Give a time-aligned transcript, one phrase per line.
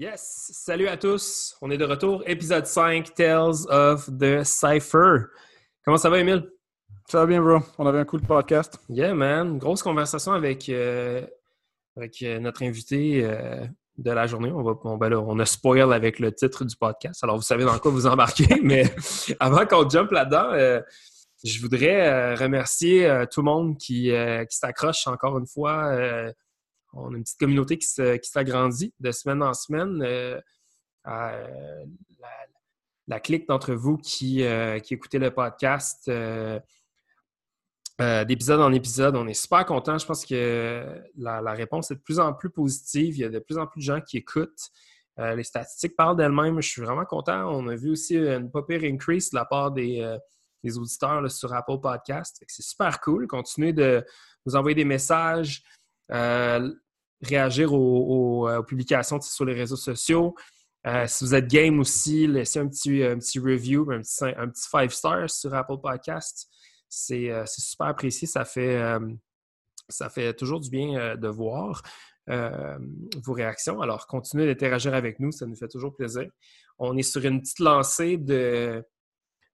[0.00, 0.52] Yes!
[0.54, 1.58] Salut à tous!
[1.60, 5.26] On est de retour, épisode 5, Tales of the Cypher.
[5.84, 6.50] Comment ça va, Emile?
[7.06, 7.58] Ça va bien, bro.
[7.76, 8.80] On avait un cool podcast.
[8.88, 9.58] Yeah, man.
[9.58, 11.20] Grosse conversation avec, euh,
[11.98, 13.66] avec euh, notre invité euh,
[13.98, 14.50] de la journée.
[14.50, 17.42] On, va, on, ben là, on a spoil avec le titre du podcast, alors vous
[17.42, 18.58] savez dans quoi vous embarquez.
[18.62, 18.84] mais
[19.38, 20.82] avant qu'on jump là-dedans,
[21.44, 24.04] je voudrais remercier tout le monde qui,
[24.48, 25.94] qui s'accroche encore une fois
[26.92, 30.02] on a une petite communauté qui s'agrandit de semaine en semaine.
[31.06, 31.84] Euh,
[33.08, 36.60] la, clique d'entre vous qui, euh, qui écoutez le podcast euh,
[37.98, 39.98] d'épisode en épisode, on est super content.
[39.98, 43.16] Je pense que la, réponse est de plus en plus positive.
[43.16, 44.70] Il y a de plus en plus de gens qui écoutent.
[45.18, 46.60] les statistiques parlent d'elles-mêmes.
[46.62, 47.50] Je suis vraiment content.
[47.50, 50.18] On a vu aussi une pas increase de la part des,
[50.76, 52.42] auditeurs sur Apple Podcast.
[52.46, 53.26] C'est super cool.
[53.26, 54.04] Continuez de
[54.46, 55.62] nous envoyer des messages.
[56.12, 56.72] Euh,
[57.22, 60.34] réagir aux, euh, publications sur les réseaux sociaux.
[60.86, 63.04] Euh, si vous êtes game aussi, laissez un petit,
[63.38, 66.48] review, un petit, un petit five stars sur Apple Podcast.
[66.88, 68.26] C'est super apprécié.
[68.26, 68.82] Ça fait,
[69.88, 71.82] ça fait toujours du bien de voir
[72.26, 73.80] vos réactions.
[73.82, 76.28] Alors, continuez d'interagir avec nous, ça nous fait toujours plaisir.
[76.78, 78.82] On est sur une petite lancée de.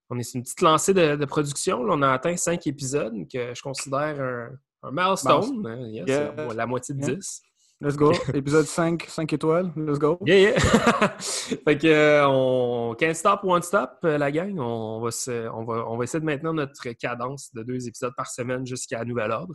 [0.09, 1.81] On est sur une petite lancée de, production.
[1.81, 4.49] on a atteint cinq épisodes que je considère un,
[4.83, 7.41] un milestone, hein, la moitié de 10.
[7.79, 8.11] Let's go.
[8.33, 9.71] Épisode 5, 5 étoiles.
[9.75, 10.17] Let's go.
[10.25, 10.59] Yeah, yeah.
[11.19, 14.57] fait que, euh, on, can't stop, one stop, euh, la gang.
[14.57, 15.09] On va,
[15.53, 19.05] on, va, on va essayer de maintenir notre cadence de deux épisodes par semaine jusqu'à
[19.05, 19.53] nouvel ordre.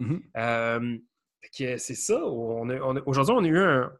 [0.00, 0.20] Mm-hmm.
[0.36, 0.98] Euh,
[1.42, 2.20] fait que c'est ça.
[2.24, 3.92] Aujourd'hui, on a eu un,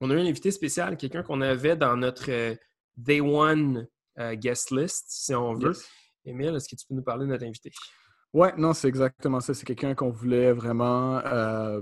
[0.00, 2.30] on a eu un invité spécial, quelqu'un qu'on avait dans notre
[2.96, 3.88] Day One
[4.34, 5.74] guest list, si on veut.
[6.24, 7.72] Emile, est-ce que tu peux nous parler de notre invité?
[8.32, 9.52] Ouais, non, c'est exactement ça.
[9.54, 11.80] C'est quelqu'un qu'on voulait vraiment euh,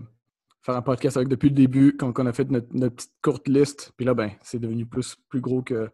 [0.63, 3.93] faire un podcast avec depuis le début, quand on a fait notre, petite courte liste.
[3.97, 5.91] Puis là, ben, c'est devenu plus, plus gros que,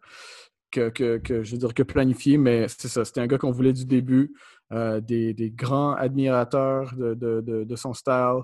[0.71, 3.05] que, que, je veux dire, que planifié, mais c'est ça.
[3.05, 4.35] C'était un gars qu'on voulait du début.
[4.73, 8.41] Euh, des, des, grands admirateurs de, de, de, son style.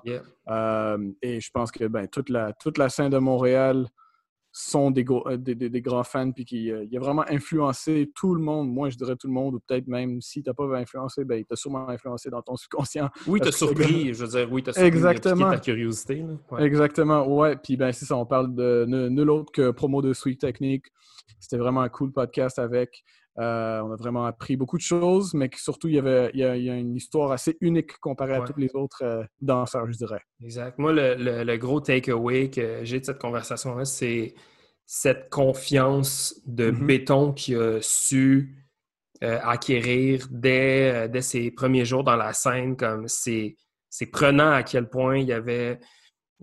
[0.48, 3.88] Euh, et je pense que ben, toute, la, toute la scène de Montréal
[4.52, 8.34] sont euh, des, des, des, grands fans, puis qui euh, il a vraiment influencé tout
[8.34, 8.70] le monde.
[8.70, 11.36] Moi, je dirais tout le monde, ou peut-être même si tu n'as pas influencé, ben,
[11.36, 13.08] il t'a sûrement influencé dans ton subconscient.
[13.26, 15.50] Oui, t'as surpris, je veux dire, oui, t'as surpris, Exactement.
[15.50, 16.24] ta curiosité.
[16.58, 17.56] Exactement, ouais.
[17.56, 20.86] Puis ben, c'est ça, on parle de nul autre que promo de Sweet Technique.
[21.40, 23.04] C'était vraiment un cool podcast avec.
[23.38, 26.44] Euh, on a vraiment appris beaucoup de choses, mais surtout, il y, avait, il y,
[26.44, 30.20] a, une histoire assez unique comparée à tous les autres danseurs, je dirais.
[30.42, 30.78] Exact.
[30.78, 34.34] Moi, le, le, gros takeaway que j'ai de cette conversation-là, c'est
[34.84, 36.86] cette confiance de mm-hmm.
[36.86, 38.62] béton qu'il a su
[39.22, 42.76] euh, acquérir dès, euh, dès, ses premiers jours dans la scène.
[42.76, 43.56] Comme c'est,
[44.10, 45.78] prenant à quel point il y avait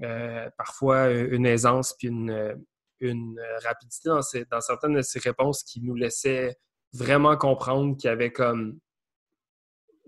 [0.01, 2.57] euh, parfois une aisance puis une,
[3.01, 6.55] une rapidité dans, dans, certaines de ses réponses qui nous laissaient
[6.93, 8.79] vraiment comprendre qu'il y avait comme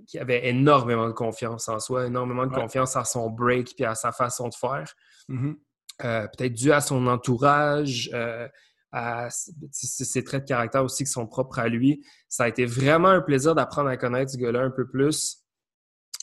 [0.08, 3.96] qu'il avait énormément de confiance en soi, énormément de confiance à son break puis à
[3.96, 4.94] sa façon de faire.
[5.30, 5.56] Mm-hmm.
[6.04, 8.48] Euh, peut-être dû à son entourage, euh,
[8.92, 12.04] à ses traits de caractère aussi qui sont propres à lui.
[12.28, 15.38] Ça a été vraiment un plaisir d'apprendre à connaître ce gars-là un peu plus.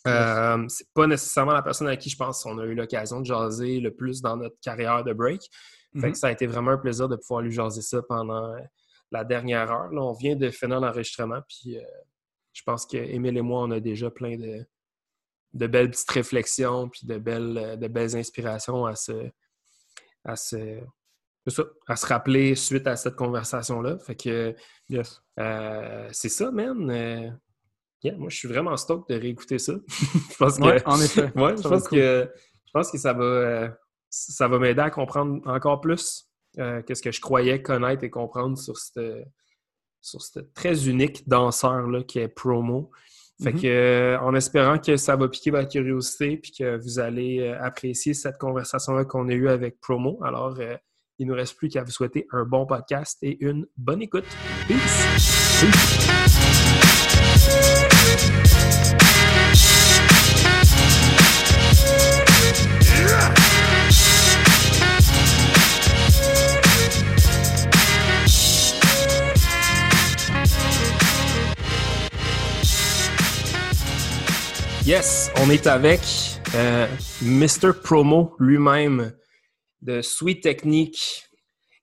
[0.07, 3.27] Euh, c'est pas nécessairement la personne à qui je pense qu'on a eu l'occasion de
[3.27, 5.43] jaser le plus dans notre carrière de break.
[5.95, 6.15] Mm-hmm.
[6.15, 8.55] ça a été vraiment un plaisir de pouvoir lui jaser ça pendant
[9.11, 9.91] la dernière heure.
[9.93, 11.79] Là, on vient de finir l'enregistrement, puis
[12.53, 14.67] je pense qu'Émile et moi, on a déjà plein de,
[15.55, 19.31] de belles petites réflexions, puis de belles, de belles inspirations à se,
[20.25, 20.81] à se,
[21.87, 23.99] à se rappeler suite à cette conversation-là.
[23.99, 24.55] Fait que
[24.89, 25.23] yes.
[25.39, 26.91] Euh, c'est ça, man.
[26.91, 27.31] Euh,
[28.17, 29.75] moi, je suis vraiment stoked de réécouter ça.
[29.89, 31.33] je pense que, en effet.
[31.35, 32.31] je, pense que,
[32.67, 33.69] je pense que ça va, euh,
[34.09, 36.28] ça va m'aider à comprendre encore plus
[36.87, 39.25] que ce que je croyais connaître et comprendre sur ce
[40.01, 40.21] sur
[40.55, 42.91] très unique danseur-là qui est promo.
[43.43, 43.63] Fait mm-hmm.
[43.63, 48.13] que, en espérant que ça va piquer votre curiosité puis que vous allez euh, apprécier
[48.13, 50.19] cette conversation-là qu'on a eue avec Promo.
[50.25, 50.77] Alors, euh,
[51.21, 54.25] il ne nous reste plus qu'à vous souhaiter un bon podcast et une bonne écoute.
[54.67, 56.09] Peace!
[74.89, 76.01] Yes, on est avec
[76.55, 76.87] euh,
[77.21, 77.75] Mr.
[77.85, 79.13] Promo lui-même
[79.83, 81.25] de Sweet Technique.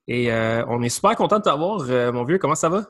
[0.07, 2.39] Et euh, on est super content de t'avoir, euh, mon vieux.
[2.39, 2.83] Comment ça va?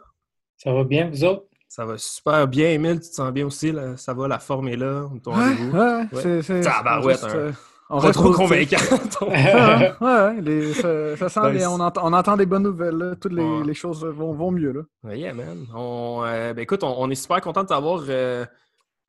[0.56, 1.44] Ça va bien, vous autres?
[1.67, 3.01] Ça va super bien, Emile.
[3.01, 3.73] Tu te sens bien aussi?
[3.97, 5.03] Ça va, la forme est là.
[5.25, 6.61] ouais, ouais, c'est...
[6.61, 7.51] Tabarouette, un,
[7.89, 8.77] On pas reste trop convaincant.
[9.21, 12.95] Ouais, ouais, les- ça, ça sent Ben, les- on, entend, on entend des bonnes nouvelles.
[12.95, 13.15] là.
[13.19, 13.65] Toutes les, Ouais.
[13.65, 14.71] les choses vont, vont mieux.
[14.71, 14.81] Là.
[15.03, 15.65] Ouais, yeah, man.
[15.75, 18.45] On, euh, ben, écoute, on, on est super content de t'avoir euh,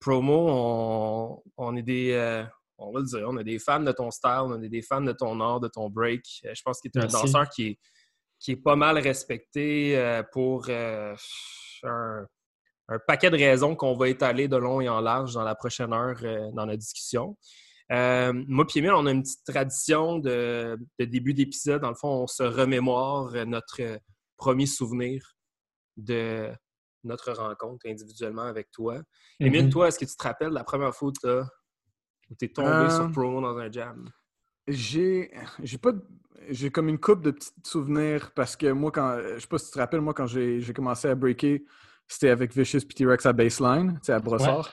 [0.01, 0.47] promo.
[0.49, 2.13] On, on est des.
[2.13, 2.45] euh,
[2.79, 5.01] on va le dire, on est des fans de ton style, on est des fans
[5.01, 6.43] de ton art, de ton break.
[6.45, 7.79] Euh, je pense que tu es un danseur qui est,
[8.39, 11.15] qui est pas mal respecté euh, pour un,
[12.89, 15.95] un paquet de raisons qu'on va étaler de long et en large dans la prochaine
[15.95, 16.21] heure
[16.53, 17.37] dans la discussion.
[17.93, 21.81] Euh, moi puis Emile, on a une petite tradition de, de début d'épisode.
[21.81, 23.81] Dans le fond, on se remémore notre
[24.37, 25.37] premier souvenir
[25.97, 26.53] de
[27.07, 29.01] notre rencontre individuellement avec toi.
[29.41, 29.71] Émile, Mhm.
[29.71, 33.11] toi, est-ce que tu te rappelles la première fois où tu es tombé Euh, sur
[33.13, 34.11] promo dans un jam?
[34.69, 35.31] J'ai
[35.63, 36.03] j'ai pas de-
[36.51, 39.67] j'ai comme une coupe de petits souvenirs parce que moi quand je sais pas si
[39.67, 41.65] tu te rappelles moi quand j'ai j'ai commencé à breaker
[42.09, 44.73] c'était avec Vicious PT Rex à baseline, tu sais à Brossard.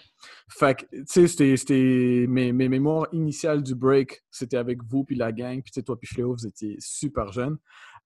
[0.50, 5.04] Fait que tu sais c'était c'était mes, mes mémoires initiales du break, c'était avec vous
[5.04, 7.58] puis la gang puis tu sais toi puis Fléau vous étiez super jeunes.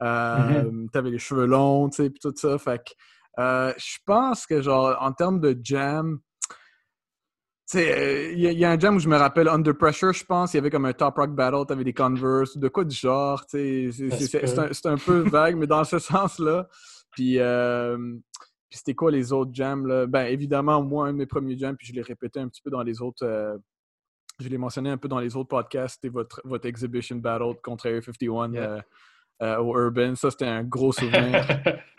[0.03, 2.91] Euh, T'avais les cheveux longs, tu sais puis tout ça fait que
[3.39, 6.19] euh, je pense que genre en termes de jam
[7.69, 9.50] tu sais, euh, il y, a- il y a un jam où je me rappelle
[9.50, 12.57] Under Pressure, je pense, il y avait comme un Top Rock Battle, t'avais des Converse,
[12.57, 16.00] de quoi du genre, tu sais, c'est- un, peu vague, mais dans ce
[16.30, 16.69] sens-là.
[17.12, 17.98] Puis, euh,
[18.69, 20.06] puis c'était quoi les autres jams, là?
[20.07, 22.69] Ben, évidemment, moi, un de mes premiers jams, puis je l'ai répété un petit peu
[22.69, 23.57] dans les autres, euh,
[24.40, 27.88] je l'ai mentionné un peu dans les autres podcasts, c'était votre, votre Exhibition Battle contre
[27.88, 28.86] Area 51 Yeah.
[29.42, 31.45] Euh, au Urban, ça, c'était un gros souvenir.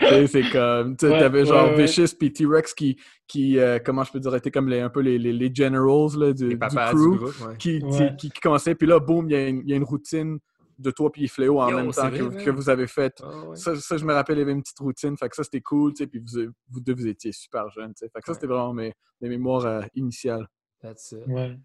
[0.26, 1.82] C'est comme, tu sais, Ouais, ouais, genre ouais.
[1.82, 5.00] Vicious puis T-Rex qui, qui euh, comment je peux dire, étaient comme les, un peu
[5.00, 7.56] les, les, les generals là, du, Les du crew du groupe, ouais.
[7.58, 8.14] qui, Ouais.
[8.18, 8.74] qui, qui commençaient.
[8.74, 10.38] Puis là, boum, il y, a une- il y a une routine
[10.78, 13.20] de toi puis Fléau en Yo, même temps vrai, que, que vous avez faite.
[13.20, 13.56] Ouais.
[13.56, 15.16] Ça, ça, je me rappelle, il y avait une petite routine.
[15.16, 16.06] Fait que ça, c'était cool, tu sais.
[16.06, 18.08] Puis vous, vous deux, vous étiez super jeunes, tu sais.
[18.12, 18.34] Fait que ça, Ouais.
[18.36, 20.46] c'était vraiment mes, mes mémoires euh, initiales.
[20.80, 21.58] That's it.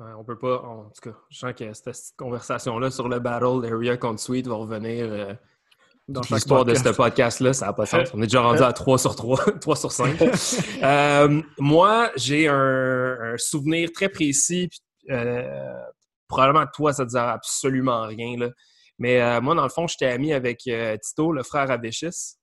[0.00, 0.12] Ouais.
[0.18, 0.62] On peut pas.
[0.62, 4.54] En tout cas, je sens que cette conversation-là sur le battle Area contre Sweet va
[4.54, 5.34] revenir euh,
[6.08, 7.52] Dans chaque l'histoire de ce podcast-là.
[7.52, 8.08] Ça n'a pas de sens.
[8.14, 10.16] On est déjà rendu à 3 sur 3, 3 sur 5.
[10.82, 12.54] Euh, moi, j'ai un,
[13.34, 14.70] un souvenir très précis.
[15.10, 15.82] euh,
[16.28, 18.38] probablement toi, ça ne te dira absolument rien.
[18.38, 18.48] Là.
[18.98, 20.60] Mais euh, moi, dans le fond, j'étais ami avec
[21.02, 21.76] Tito, le frère à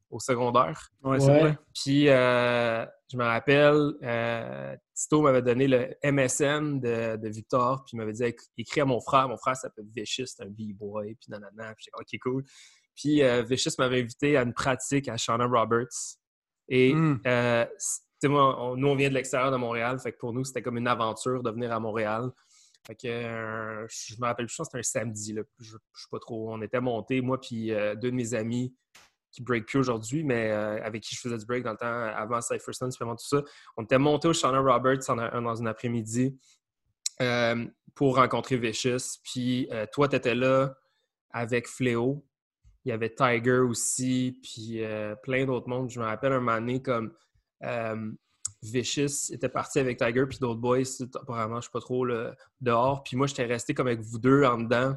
[0.10, 0.90] au secondaire.
[1.04, 1.40] Ouais, c'est Ouais.
[1.42, 1.58] vrai.
[1.74, 7.92] Puis, euh, je me rappelle, euh, Tito m'avait donné le MSN de, de Victor, puis
[7.96, 9.28] il m'avait dit Éc- écris à mon frère.
[9.28, 11.74] Mon frère s'appelle Vicious, c'est un B-boy, puis nanana.
[11.76, 12.44] Puis j'étais OK, cool.
[12.96, 16.18] Puis, euh, Vicious m'avait invité à une pratique à Shauna Roberts.
[16.70, 17.22] Et, Mm.
[17.28, 20.18] euh, c- tu sais, moi, on- nous, on vient de l'extérieur de Montréal, fait que
[20.18, 22.32] pour nous, c'était comme une aventure de venir à Montréal.
[22.86, 25.44] Fait que, euh, je me rappelle, je pense que c'était un samedi, là.
[25.60, 26.52] Je, je sais pas trop.
[26.54, 28.74] On était montés, moi, puis euh, deux de mes amis
[29.32, 31.86] qui break plus aujourd'hui, mais euh, avec qui je faisais du break dans le temps
[31.86, 33.44] avant Cypherstone, vraiment tout ça.
[33.76, 36.38] On était montés au Shauna Roberts dans une après-midi
[37.22, 37.66] euh,
[37.98, 39.20] pour rencontrer Vicious.
[39.24, 40.76] Puis euh, toi, tu étais là
[41.32, 42.24] avec Fléau.
[42.86, 45.90] Il y avait Tiger aussi, puis euh, plein d'autres mondes.
[45.90, 47.14] Je me rappelle un moment donné comme
[47.64, 48.12] euh,
[48.62, 50.84] Vicious était parti avec Tiger, puis d'autres boys,
[51.16, 52.08] apparemment, je sais pas trop,
[52.62, 53.04] dehors.
[53.04, 54.96] Puis moi, j'étais resté comme avec vous deux en dedans.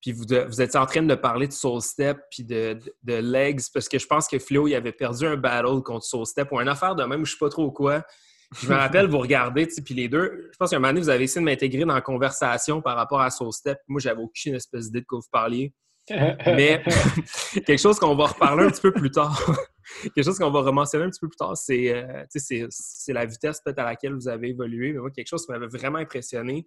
[0.00, 3.14] Puis vous, vous étiez en train de parler de Soul Step puis de, de, de
[3.14, 6.50] legs, parce que je pense que Fléau, il avait perdu un battle contre Soul Step
[6.52, 8.02] ou une affaire de même, je sais pas trop quoi.
[8.58, 11.08] Je me rappelle, vous regardez, puis les deux, je pense qu'à un moment donné, vous
[11.08, 13.78] avez essayé de m'intégrer dans la conversation par rapport à Soul Step.
[13.86, 15.72] Moi, j'avais aucune espèce d'idée de quoi vous parliez.
[16.10, 16.82] Mais
[17.64, 19.40] quelque chose qu'on va reparler un petit peu plus tard,
[20.02, 23.60] quelque chose qu'on va rementionner un petit peu plus tard, c'est euh, c'est la vitesse
[23.64, 24.92] peut-être à laquelle vous avez évolué.
[24.92, 26.66] Mais moi, quelque chose qui m'avait vraiment impressionné,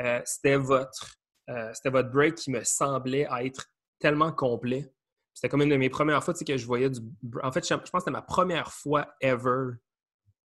[0.00, 1.14] euh, c'était votre,
[1.48, 3.66] euh, c'était votre break qui me semblait être
[3.98, 4.92] tellement complet.
[5.34, 7.00] C'était comme une de mes premières fois que je voyais du.
[7.42, 9.72] En fait, je pense que c'était ma première fois ever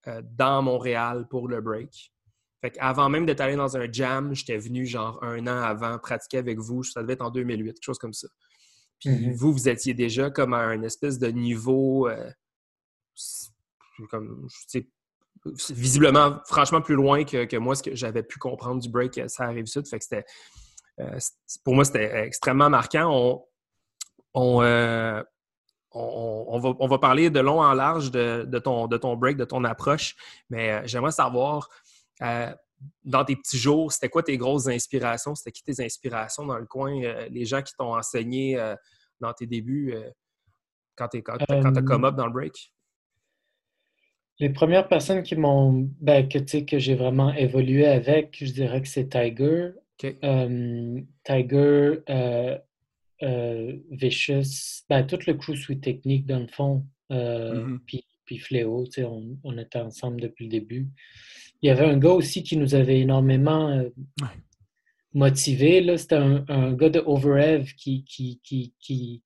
[0.07, 2.13] euh, dans Montréal pour le break.
[2.61, 6.39] Fait avant même d'être allé dans un jam, j'étais venu genre un an avant pratiquer
[6.39, 6.83] avec vous.
[6.83, 8.27] Ça devait être en 2008, quelque chose comme ça.
[8.99, 9.33] Puis Mhm.
[9.33, 12.29] vous, vous étiez déjà comme à un espèce de niveau euh,
[14.09, 14.47] comme,
[15.69, 19.27] visiblement, franchement, plus loin que, que moi, ce que j'avais pu comprendre du break, euh,
[19.27, 19.87] ça arrive sud.
[19.87, 20.25] Fait que c'était,
[21.63, 23.09] pour moi, c'était extrêmement marquant.
[23.11, 23.45] On,
[24.33, 25.23] on, euh,
[25.91, 29.15] on, on va, on va parler de long en large de, de ton, de ton
[29.15, 30.15] break, de ton approche,
[30.49, 31.69] mais euh, j'aimerais savoir,
[32.21, 32.53] euh,
[33.03, 35.35] dans tes petits jours, c'était quoi tes grosses inspirations?
[35.35, 37.01] C'était qui tes inspirations dans le coin?
[37.03, 38.75] euh, les gens qui t'ont enseigné euh,
[39.19, 40.09] dans tes débuts euh,
[40.95, 42.71] quand tu quand, quand Euh, come up dans le break?
[44.39, 49.09] Les premières personnes qui m'ont, ben, que j'ai vraiment évolué avec, je dirais que c'est
[49.09, 49.71] Tiger.
[50.03, 52.57] Euh, Tiger, euh,
[53.23, 57.79] euh, Vicious, ben, tout le crew Sweet Technique, dans le fond, euh, Mhm.
[57.85, 60.87] puis, puis Fléau, tu sais, on, on était ensemble depuis le début.
[61.61, 63.67] Il y avait un gars aussi qui nous avait énormément
[64.21, 64.27] Ouais.
[65.13, 65.81] motivé.
[65.81, 69.21] Là, c'était un, gars de Overev qui, qui, qui, qui,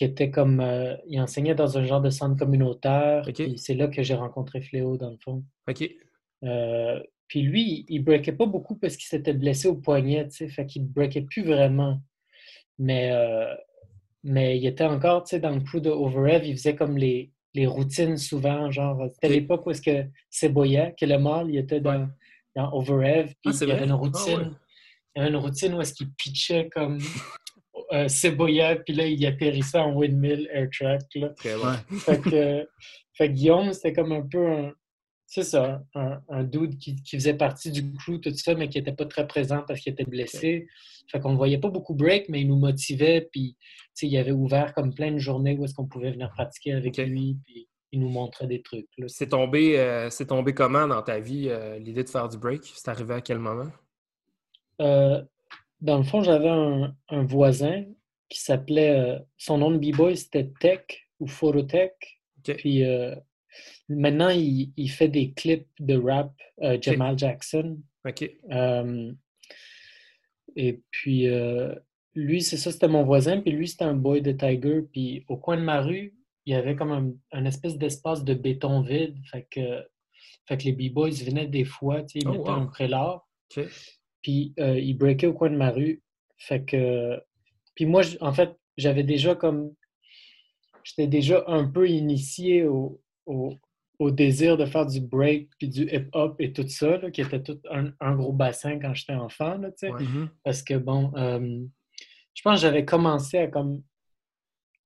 [0.00, 0.60] était comme.
[1.06, 3.24] Il enseignait dans un genre de centre communautaire.
[3.56, 5.44] C'est là que j'ai rencontré Fléau, dans le fond.
[5.68, 5.88] OK.
[6.44, 7.00] Euh,
[7.32, 10.66] puis lui, il breakait pas beaucoup parce qu'il s'était blessé au poignet, tu sais, fait
[10.66, 11.98] qu'il breakait plus vraiment.
[12.78, 13.54] Mais, euh,
[14.22, 17.32] mais il était encore, tu sais, dans le crew de Overev, il faisait comme les,
[17.54, 21.80] les routines souvent, genre, c'était l'époque où est-ce que Seboya, que le mâle, il était
[21.80, 22.06] dans,
[22.54, 24.54] dans Overev, puis ah, il y avait une ah, routine,
[25.16, 26.98] il y avait une routine où est-ce qu'il pitchait comme
[27.94, 31.30] euh, Seboya, puis là, il atterrissait en windmill air track, là.
[31.30, 31.56] Très
[31.98, 32.68] fait, que,
[33.14, 34.74] fait que Guillaume, c'était comme un peu un,
[35.34, 39.06] c'est ça, un, dude qui, faisait partie du crew, tout ça, mais qui n'était pas
[39.06, 40.68] très présent parce qu'il était blessé.
[41.10, 43.56] Fait qu'on ne voyait pas beaucoup break, mais il nous motivait, puis
[44.02, 47.38] il avait ouvert comme plein de journées où est-ce qu'on pouvait venir pratiquer avec lui,
[47.46, 48.86] puis il nous montrait des trucs.
[49.06, 52.64] C'est tombé, euh, tombé comment dans ta vie, euh, l'idée de faire du break?
[52.64, 53.70] C'est arrivé à quel moment?
[54.82, 55.22] Euh,
[55.80, 57.84] dans le fond, j'avais un, voisin
[58.28, 62.20] qui s'appelait, son nom de b-boy, c'était Tech ou Phototech.
[62.44, 62.84] Puis
[63.88, 66.32] Maintenant, il, fait des clips de rap,
[66.62, 67.78] euh, Jamal Jackson.
[68.06, 68.30] OK.
[68.50, 69.12] Euh,
[70.56, 71.74] et puis, euh,
[72.14, 73.40] lui, c'est ça, c'était mon voisin.
[73.40, 74.82] Puis lui, c'était un boy de Tiger.
[74.92, 76.14] Puis au coin de ma rue,
[76.46, 79.16] il y avait comme un, espèce d'espace de béton vide.
[79.30, 79.84] Fait que,
[80.46, 83.22] fait que les B-Boys venaient des fois, tu sais, ils oh, mettaient un prélat.
[84.22, 86.02] Puis ils breakaient au coin de ma rue.
[86.38, 87.20] Fait que.
[87.74, 89.74] Puis moi, en fait, j'avais déjà comme.
[90.82, 96.36] J'étais déjà un peu initié au, au désir de faire du break puis du hip-hop
[96.40, 100.28] et tout ça, qui était tout un, gros bassin quand j'étais enfant, là, mm-hmm.
[100.44, 101.60] Parce que, bon, euh,
[102.34, 103.82] je pense que j'avais commencé à comme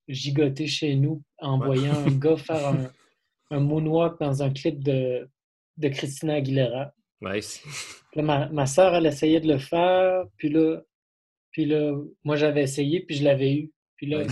[0.09, 2.91] gigoter chez nous en voyant un gars faire un,
[3.51, 5.29] un, moonwalk dans un clip de,
[5.77, 6.93] de Christina Aguilera.
[7.21, 7.63] Nice.
[8.17, 10.81] ma, ma soeur, elle essayait de le faire, puis là,
[11.51, 13.73] puis là moi, j'avais essayé, puis je l'avais eu.
[13.97, 14.27] Puis là,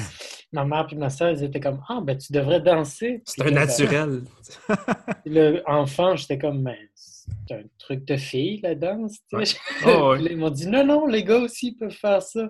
[0.55, 3.23] ma mère et ma soeur, ils étaient comme Ah, ben tu devrais danser.
[3.27, 4.23] C'est un ben, naturel.
[5.27, 9.19] le enfant, j'étais comme Mais c'est un truc de fille, la danse.
[9.33, 12.49] Oh, ils m'ont dit Non, non, les gars aussi peuvent faire ça.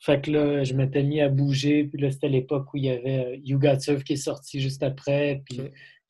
[0.00, 1.84] Fait que là, je m'étais mis à bouger.
[1.84, 4.60] Puis là, c'était l'époque où il y avait euh, You Got Surf qui est sorti
[4.60, 5.42] juste après.
[5.44, 5.60] Puis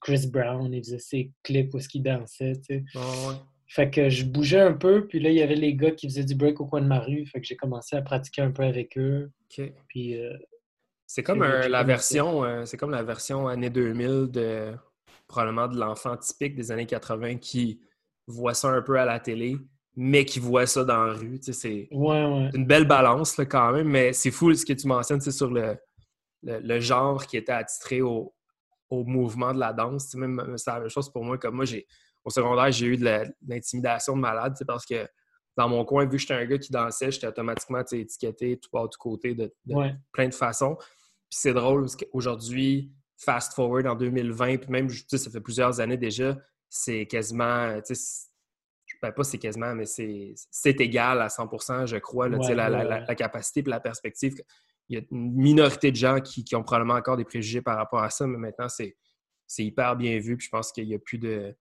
[0.00, 2.52] Chris Brown, il faisait ses clips où il dansait.
[2.68, 2.84] Tu sais.
[3.68, 6.24] Fait que je bougeais un peu, puis là, il y avait les gars qui faisaient
[6.24, 7.26] du break au coin de ma rue.
[7.26, 9.32] Fait que j'ai commencé à pratiquer un peu avec eux.
[9.88, 10.36] Puis euh,
[11.06, 14.74] c'est comme la version, euh, c'est comme la version année 2000 de
[15.28, 17.80] probablement de l'enfant typique des années 80 qui
[18.26, 19.56] voit ça un peu à la télé,
[19.94, 21.38] mais qui voit ça dans la rue.
[21.42, 25.76] C'est une belle balance quand même, mais c'est fou ce que tu mentionnes sur le,
[26.42, 28.34] le, genre qui était attitré au,
[28.90, 30.14] au mouvement de la danse.
[30.14, 31.38] Même c'est la même chose pour moi.
[31.38, 31.86] Comme moi, j'ai
[32.24, 35.06] au secondaire, j'ai eu de l'intimidation de malade parce que
[35.56, 38.86] dans mon coin, vu que j'étais un gars qui dansait, j'étais automatiquement étiqueté tout bas,
[38.90, 39.54] tout côté de,
[40.12, 40.76] plein de façons.
[41.36, 45.98] Puis c'est drôle parce qu'aujourd'hui, fast forward en 2020, puis même, ça fait plusieurs années
[45.98, 46.38] déjà,
[46.70, 48.28] c'est quasiment, tu sais,
[49.02, 53.80] ben, pas c'est quasiment, mais c'est égal à 100% je crois, la, capacité et la
[53.80, 54.34] perspective.
[54.88, 58.02] Il y a une minorité de gens qui, ont probablement encore des préjugés par rapport
[58.02, 58.94] à ça, mais maintenant, c'est
[59.58, 60.38] hyper bien vu.
[60.38, 61.54] Puis je pense qu'il n'y a, plus de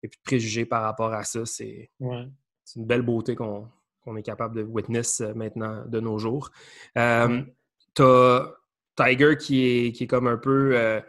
[0.00, 1.44] plus de préjugés par rapport à ça.
[1.44, 3.68] C'est une belle beauté qu'on
[4.16, 6.50] est capable de witness euh, maintenant de nos jours.
[6.96, 7.42] Euh,
[7.94, 8.54] tu as
[8.98, 11.00] Tiger qui est, qui est comme un peu, euh,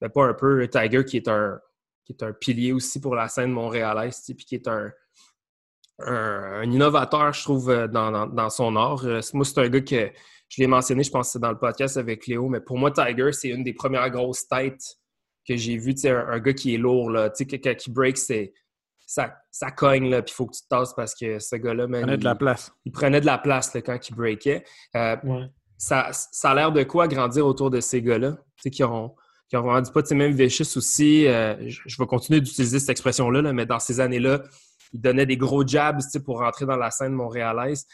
[0.00, 1.60] ben, pas un peu, Tiger qui est un,
[2.04, 4.90] qui est un pilier aussi pour la scène montréalaise, puis qui est un,
[6.00, 9.04] un, innovateur, je trouve, euh, dans, son art.
[9.04, 10.10] Euh, moi, c'est un gars que
[10.48, 12.90] je l'ai mentionné, je pense que c'est dans le podcast avec Léo, mais pour moi,
[12.90, 14.96] Tiger, c'est une des premières grosses têtes
[15.46, 15.94] que j'ai vues.
[16.04, 18.52] Un, un gars qui est lourd, là, quelqu'un qui break, c'est.
[19.10, 21.86] Ça, ça, cogne, là, puis il faut que tu te tasses parce que ce gars-là,
[21.88, 22.70] il prenait de la place.
[22.84, 24.64] Il prenait de la place quand il breakait
[25.78, 28.36] ça, ça a l'air de quoi grandir autour de ces gars-là,
[28.70, 29.14] qui ont,
[29.48, 33.64] qui ont rendu pas, même Vicious aussi, euh, je, vais continuer d'utiliser cette expression-là, mais
[33.64, 34.42] dans ces années-là,
[34.92, 37.86] ils donnaient des gros jabs pour rentrer dans la scène montréalaise.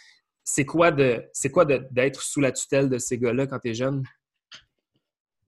[0.43, 3.75] C'est quoi de c'est quoi d'être sous la tutelle de ces gars-là quand tu es
[3.75, 4.03] jeune?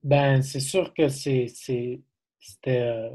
[0.03, 3.09] Ben, c'est sûr que c'est c'était euh,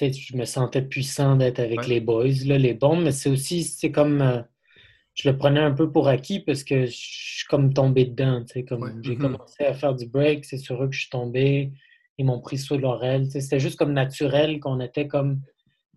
[0.00, 3.90] je me sentais puissant d'être avec les boys, là, les bons, mais c'est aussi c'est
[3.90, 4.42] comme euh,
[5.14, 8.44] je le prenais un peu pour acquis parce que je suis comme tombé dedans.
[8.68, 9.18] Comme j'ai mm-hmm.
[9.18, 11.72] commencé à faire du break, c'est sur eux que je suis tombé.
[12.18, 13.30] Ils m'ont pris sous l'oreille.
[13.30, 15.40] C'était juste comme naturel qu'on était comme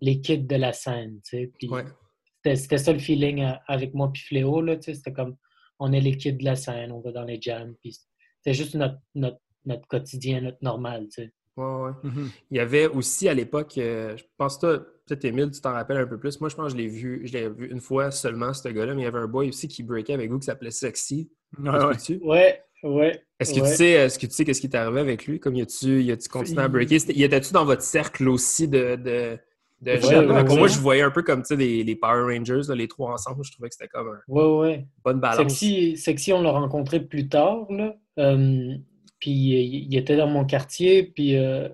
[0.00, 1.20] les kids de la scène.
[1.24, 4.64] C'était ça le feeling euh, avec moi puis Fléau.
[4.80, 5.36] C'était comme
[5.80, 7.74] on est les kids de la scène, on va dans les jams.
[7.82, 11.08] C'était juste notre, notre, notre, quotidien, notre normal.
[11.18, 11.90] Ouais, ouais.
[12.04, 12.30] Mhm.
[12.50, 15.96] Il y avait aussi à l'époque, euh, je pense que peut-être Emile, tu t'en rappelles
[15.96, 16.40] un peu plus.
[16.40, 18.94] Moi, je pense que je l'ai vu, je l'ai vu une fois seulement, ce gars-là,
[18.94, 21.30] mais il y avait un boy aussi qui breakait avec vous qui s'appelait Sexy.
[21.56, 22.20] Se ouais.
[22.22, 23.22] Ouais, ouais.
[23.40, 23.70] Est-ce que, ouais.
[23.70, 25.40] tu sais, est-ce que tu sais qu'est-ce qui t'est arrivé avec lui?
[25.40, 26.96] Comme y a-tu y a-tu continué à Il- breaker?
[27.12, 29.38] Y était-tu dans votre cercle aussi de, de,
[29.80, 30.30] de Ouais, jeunes?
[30.30, 30.58] ouais, Pour ouais.
[30.60, 33.12] moi, je voyais un peu comme tu sais, les, les Power Rangers, là, les trois
[33.12, 33.44] ensemble.
[33.44, 34.86] Je trouvais que c'était comme ouais.
[35.04, 35.36] bonne balance.
[35.38, 37.96] Sexy, Sexy, on l'a rencontré plus tard, là.
[38.18, 38.74] Euh,
[39.20, 41.68] puis il, il était dans mon quartier, puis euh,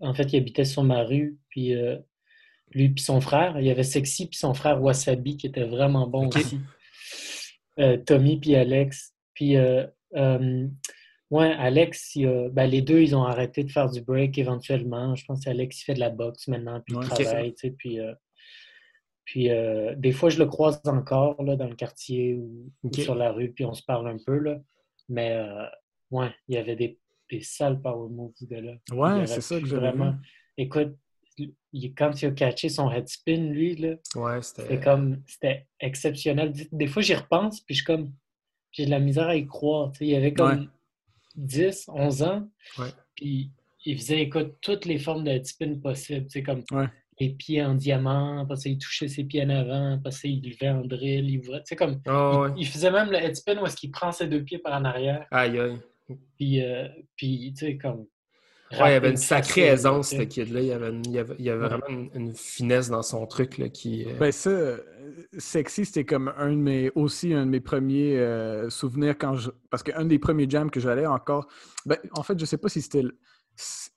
[0.00, 1.96] en fait, il habitait sur ma rue, puis euh,
[2.72, 3.58] lui puis son frère.
[3.58, 6.60] Il y avait Sexy puis son frère Wasabi qui était vraiment bon aussi.
[7.78, 9.14] Euh, Tommy puis Alex.
[9.34, 10.66] Puis euh, euh,
[11.30, 15.14] ouais, Alex, il ben, les deux, ils ont arrêté de faire du break éventuellement.
[15.14, 17.74] Je pense qu'Alex, il fait de la boxe maintenant, puis il Ouais, travaille, tu sais,
[17.76, 18.00] puis...
[18.00, 18.14] euh,
[19.26, 19.48] puis
[19.96, 23.64] des fois, je le croise encore là, dans le quartier ou, sur la rue, puis
[23.64, 24.38] on se parle un peu.
[24.38, 24.60] Là.
[25.08, 25.36] Mais
[26.12, 28.74] ouais, il y avait des, des sales power moves, gars-là.
[28.88, 30.12] Il Ouais, c'est ça que vraiment.
[30.12, 30.18] vu.
[30.58, 30.96] Écoute,
[31.38, 36.52] il- quand il a catché son head spin, lui, là, Ouais, c'était comme c'était exceptionnel.
[36.72, 38.12] Des- fois, j'y repense, puis je comme
[38.72, 39.92] j'ai de la misère à y croire.
[40.00, 40.68] Il avait comme Ouais.
[41.34, 42.88] 10, 11 ans, Ouais.
[43.14, 43.50] puis
[43.84, 46.26] il faisait écoute toutes les formes de head spin possibles.
[46.26, 46.64] tu sais, comme
[47.20, 50.42] les pieds en diamant, après ça, il touchait ses pieds en avant, après ça, il
[50.42, 51.60] levait en drill, il ouvrait.
[51.60, 54.12] Tu sais, comme Ah, il, il faisait même le head spin où est-ce qu'il prend
[54.12, 55.78] ses deux pieds par en arrière, Aïe, aïe.
[56.36, 58.06] puis, euh, puis tu sais, comme.
[58.72, 60.60] Ouais, il y avait une sacrée facile, aisance, ce kid-là.
[60.60, 61.68] Il y avait, une- il y avait, il y avait Ouais.
[61.68, 64.04] vraiment une, une finesse dans son truc là, qui.
[64.06, 64.78] euh, Ben ça, euh,
[65.38, 69.50] Sexy, c'était comme un de mes, aussi un de mes premiers euh, souvenirs quand je...
[69.70, 71.46] Parce qu'un des premiers jams que j'allais encore...
[71.86, 73.04] Ben, en fait, je sais pas si c'était...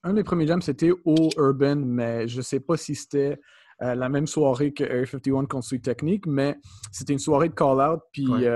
[0.03, 3.39] Un des premiers jams, c'était au Urban, mais je sais pas si c'était
[3.81, 6.55] euh, la même soirée que Area 51 contre Sweet Technique, mais
[6.91, 8.27] c'était une soirée de call-out, puis...
[8.27, 8.47] Ouais.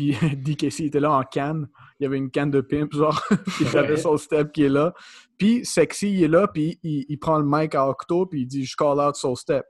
[0.00, 0.16] Euh, puis
[0.56, 1.68] DKC était là en canne.
[1.98, 3.22] Il y avait une canne de pimp, genre.
[3.46, 4.92] puis il avait son step qui est là.
[5.38, 8.46] Puis Sexy, il est là, puis il, il prend le mic à Octo, puis il
[8.46, 9.64] dit «Je call out Soul Step».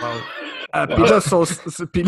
[0.00, 0.08] wow.
[0.74, 1.44] Ah, puis là, son-
[1.92, 2.04] tu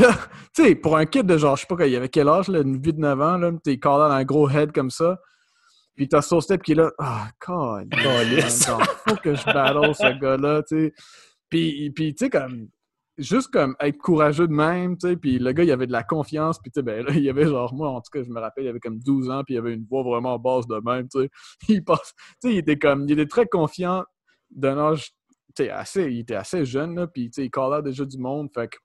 [0.54, 2.80] sais, pour un kid de genre, je sais pas, il avait quel âge, là, une
[2.80, 5.18] vie de 9 ans, là, t'es call out un gros head comme ça.
[5.94, 8.66] Puis t'as Soul Step qui est là, ah, God, Calisse.
[9.06, 10.94] faut que je battle ce gars-là, tu sais.
[11.50, 12.68] Puis, puis tu sais, comme,
[13.18, 16.02] juste comme être courageux de même, tu sais, puis le gars, il avait de la
[16.02, 18.40] confiance, puis tu sais, ben là, il avait genre, moi, en tout cas, je me
[18.40, 21.08] rappelle, il avait comme 12 ans, puis il avait une voix vraiment basse de même,
[21.08, 21.30] tu sais.
[21.68, 24.04] Il passe, tu sais, il était comme, il était très confiant
[24.50, 25.10] d'un âge,
[25.56, 28.18] tu sais, assez, il était assez jeune, là, puis tu sais, il callait déjà du
[28.18, 28.78] monde, fait que,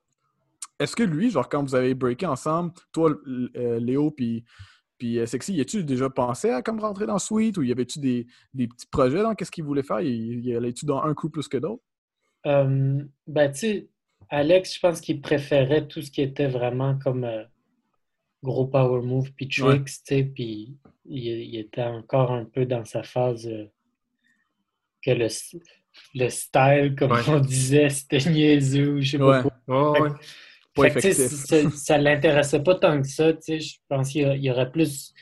[0.80, 3.14] est-ce que lui, genre, quand vous avez breaké ensemble, toi,
[3.56, 4.46] euh, Léo, puis
[5.00, 8.00] puis euh, Sexy, y a-tu déjà pensé à comme rentrer dans Sweet ou y avait-tu
[8.00, 10.02] des, des petits projets dans qu'est-ce qu'il voulait faire?
[10.02, 11.82] Y allait-tu dans un coup plus que d'autres?
[12.46, 13.90] Euh, ben, tu sais,
[14.30, 17.44] Alex, je pense qu'il préférait tout ce qui était vraiment comme euh,
[18.44, 22.86] gros power move puis tricks, tu sais, puis il, il était encore un peu dans
[22.86, 23.66] sa phase euh,
[25.04, 25.28] que le,
[26.30, 27.22] style, comme Ouais.
[27.28, 30.00] on disait, c'était niaiseux, je sais pas Ouais.
[30.76, 30.90] quoi.
[30.92, 33.60] Fait ça, ça l'intéressait pas tant que ça, tu sais.
[33.60, 35.14] Je pense qu'il aurait plus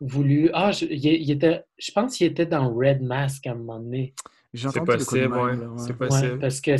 [0.00, 0.50] voulu.
[0.54, 3.78] Ah, je, il, il était, je pense qu'il était dans Red Mask à un moment
[3.78, 4.12] donné.
[4.54, 5.52] C'est possible, ouais.
[5.78, 6.38] C'est possible.
[6.40, 6.76] parce que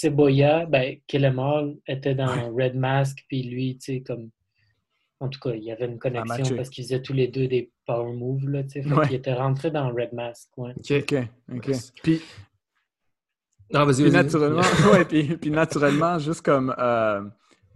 [0.00, 4.30] Seboya, ben, Killemal était dans Red Mask, puis lui, tu sais, comme.
[5.18, 7.72] En tout cas, il y avait une connexion parce qu'ils faisaient tous les deux des
[7.86, 8.92] power moves, là, tu sais.
[8.92, 9.14] Ouais.
[9.14, 10.74] était rentré dans Red Mask, ouais.
[10.78, 11.14] OK.
[11.54, 11.70] OK.
[12.02, 12.20] Puis,
[13.72, 14.12] Non, vas-y, puis vas-y.
[14.12, 14.60] naturellement,
[14.92, 17.22] ouais, puis, puis naturellement, juste comme, euh,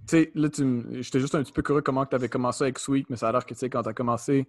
[0.06, 2.78] tu sais, là, tu j'étais juste un petit peu curieux comment tu avais commencé avec
[2.78, 4.46] Sweet, mais ça a l'air que, tu sais, quand tu as commencé,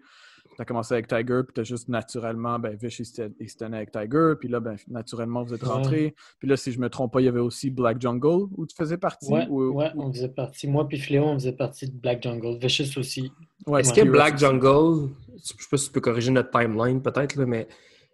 [0.55, 4.33] tu as commencé avec Tiger, puis tu as juste naturellement, ben, Vish, il avec Tiger,
[4.39, 5.69] puis là, ben, naturellement, vous êtes Ouais.
[5.69, 6.15] rentrés.
[6.39, 8.75] Puis là, si je me trompe pas, il y avait aussi Black Jungle où tu
[8.75, 9.31] faisais partie.
[9.31, 10.67] Ouais, ou- ouais, ou- on faisait partie.
[10.67, 12.57] Moi puis Fléau, on faisait partie de Black Jungle.
[12.59, 13.31] Vicious aussi.
[13.67, 14.37] ouais, Est-ce que Black.
[14.37, 17.67] Jungle, je sais pas si tu peux corriger notre timeline peut-être, là, mais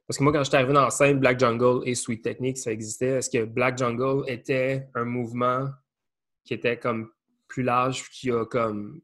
[0.08, 2.72] parce que moi, quand j'étais arrivé dans la scène, Black Jungle et Sweet Technique, ça
[2.72, 3.18] existait.
[3.18, 5.68] Est-ce que Black Jungle était un mouvement
[6.46, 7.10] qui était comme
[7.48, 9.02] plus large, qui a comme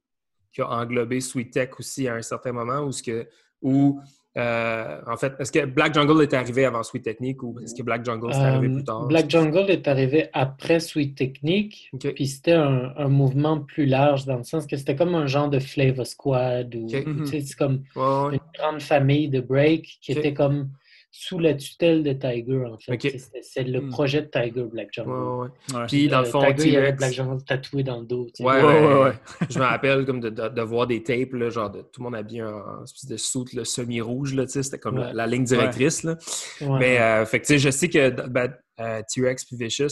[0.53, 3.27] qui a englobé Sweet Tech aussi à un certain moment, ou est-ce que
[3.61, 3.99] ou
[4.35, 7.83] euh, en fait, est-ce que Black Jungle est arrivé avant Sweet Technique ou est-ce que
[7.83, 9.05] Black Jungle est arrivé Euh, plus tard?
[9.07, 14.37] Black Jungle est arrivé après Sweet Technique, puis c'était un, un mouvement plus large dans
[14.37, 17.05] le sens que c'était comme un genre de Flavor Squad ou sais,
[17.41, 18.33] c'est comme Ouais, ouais.
[18.35, 20.69] une grande famille de break qui était comme
[21.15, 23.19] sous la tutelle de Tiger en fait.
[23.43, 23.89] C'est le Hmm.
[23.91, 25.11] projet de Tiger Black Jungle.
[25.11, 25.77] Ouais, ouais.
[25.79, 25.85] Ouais.
[25.87, 26.91] Puis dans le Euh, fond, Tiger, il avait.
[26.93, 28.25] Black Jungle tatoué dans le dos.
[28.33, 28.43] tu sais.
[28.43, 29.13] Ouais, Ouais, ouais, ouais.
[29.49, 32.05] je me rappelle comme de, de- de voir des tapes, là, genre de tout le
[32.05, 35.13] monde habillé en, espèce de soute semi-rouge, là, tu sais, c'était comme la, Ouais.
[35.13, 36.01] la ligne directrice.
[36.01, 36.17] Là.
[36.61, 36.79] Ouais.
[36.79, 39.89] Mais euh, fait que, tu sais, je sais que ben, euh, T-Rex puis Vicious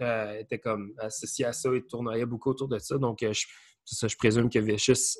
[0.00, 2.96] euh, étaient comme associés à ça et tournoyaient beaucoup autour de ça.
[2.98, 3.46] Donc, euh, je,
[3.84, 5.18] ça, je présume que Vicious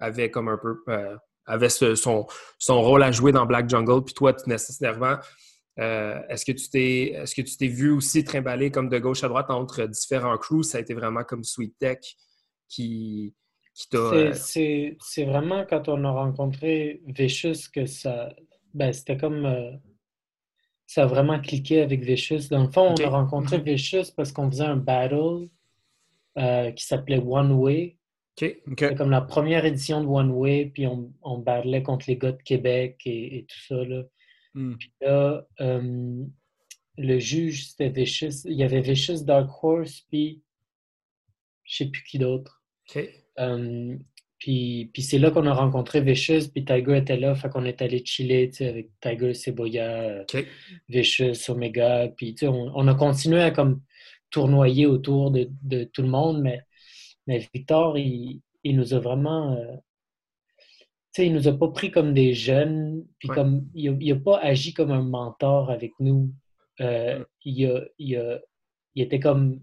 [0.00, 1.14] avait comme un peu euh,
[1.50, 2.26] avait ce- son,
[2.58, 5.16] son rôle à jouer dans Black Jungle, puis toi, tu nécessairement
[5.78, 9.24] Euh, est-ce que tu t'es est-ce que tu t'es vu aussi trimballer comme de gauche
[9.24, 10.64] à droite entre différents crews?
[10.64, 12.00] Ça a été vraiment comme Sweet Tech
[12.68, 13.34] qui,
[13.74, 13.98] qui t'a.
[13.98, 18.30] Euh, c'est vraiment quand on a rencontré Vicious que ça.
[18.74, 19.46] Ben, c'était comme.
[19.46, 19.70] Euh,
[20.86, 22.48] ça a vraiment cliqué avec Vicious.
[22.50, 23.62] Dans le fond, on a rencontré mm-hmm.
[23.62, 25.48] Vicious parce qu'on faisait un battle
[26.74, 27.96] qui s'appelait One Way.
[28.36, 32.32] C'était comme la première édition de One Way, puis on, on battlait contre les gars
[32.32, 33.84] de Québec et, tout ça.
[33.84, 34.02] Là.
[34.54, 34.76] Hmm.
[34.76, 36.24] Puis là, euh,
[36.96, 38.46] le juge, c'était Vicious.
[38.46, 40.42] Il y avait Vicious Dark Horse, puis
[41.64, 42.62] je sais plus qui d'autre.
[43.38, 43.96] Euh,
[44.38, 47.82] puis, puis c'est là qu'on a rencontré Vicious, puis Tiger était là, fait qu'on est
[47.82, 50.46] allé chiller avec Tiger, Seboya, okay.
[50.88, 53.82] Vicious, Omega, puis on, on, a continué à comme
[54.30, 56.62] tournoyer autour de, de tout le monde, mais,
[57.26, 59.76] mais Victor, il, il nous a vraiment euh,
[61.12, 64.72] sais, il nous a pas pris comme des jeunes, puis comme il n'a pas agi
[64.74, 66.32] comme un mentor avec nous.
[66.80, 68.38] Euh, il, a, il, a,
[68.94, 69.60] il, était comme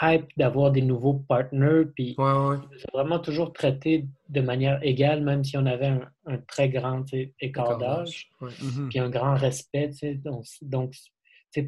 [0.00, 5.22] hype d'avoir des nouveaux partners, puis il nous a vraiment toujours traité de manière égale,
[5.22, 7.04] même si on avait un, très grand
[7.40, 8.88] écart d'âge, mm-hmm.
[8.88, 9.90] puis un grand respect.
[10.24, 10.94] Donc, donc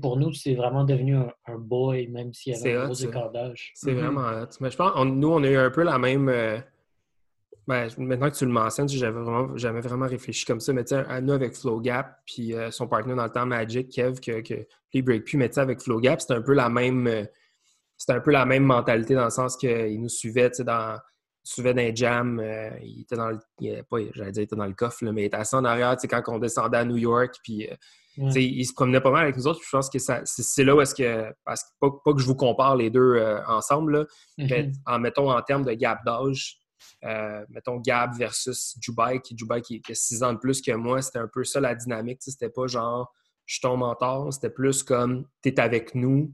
[0.00, 3.72] pour nous, c'est vraiment devenu un, boy, même s'il y avait un gros écart d'âge.
[3.74, 3.94] C'est mm-hmm.
[3.94, 4.48] vraiment hot.
[4.60, 6.28] Mais je pense, nous, on a eu un peu la même.
[6.28, 6.58] Euh,
[7.70, 10.72] ben, maintenant que tu le mentionnes, j'avais vraiment jamais vraiment réfléchi comme ça.
[10.72, 14.18] Mais tu sais, nous avec Flowgap, puis euh, son partenaire dans le temps Magic, Kev,
[14.18, 17.06] que, que les break plus, mais tu sais, avec Flowgap, c'était un peu la même.
[17.06, 17.24] Euh,
[17.96, 20.98] c'était un peu la même mentalité dans le sens qu'il nous suivait, tu sais, dans.
[21.44, 23.38] suivait dans les jams, euh, il était dans le.
[23.60, 26.08] j'allais dire, il était dans le coffre, mais il était assis en arrière, tu sais,
[26.08, 27.68] quand on descendait à New York, puis.
[28.16, 29.60] Il se promenait pas mal avec nous autres.
[29.64, 31.32] Je pense que c'est là où est-ce que.
[31.44, 34.74] Parce que pas, que je vous compare les deux ensemble, mais mm-hmm.
[34.86, 36.60] en mettons en termes de gap d'âge,
[37.04, 41.00] euh, mettons Gab versus Dubai, qui, Dubai qui, a six ans de plus que moi,
[41.02, 42.18] c'était un peu ça la dynamique.
[42.20, 43.12] C'était pas genre
[43.46, 46.32] je suis ton mentor, c'était plus comme tu es avec nous,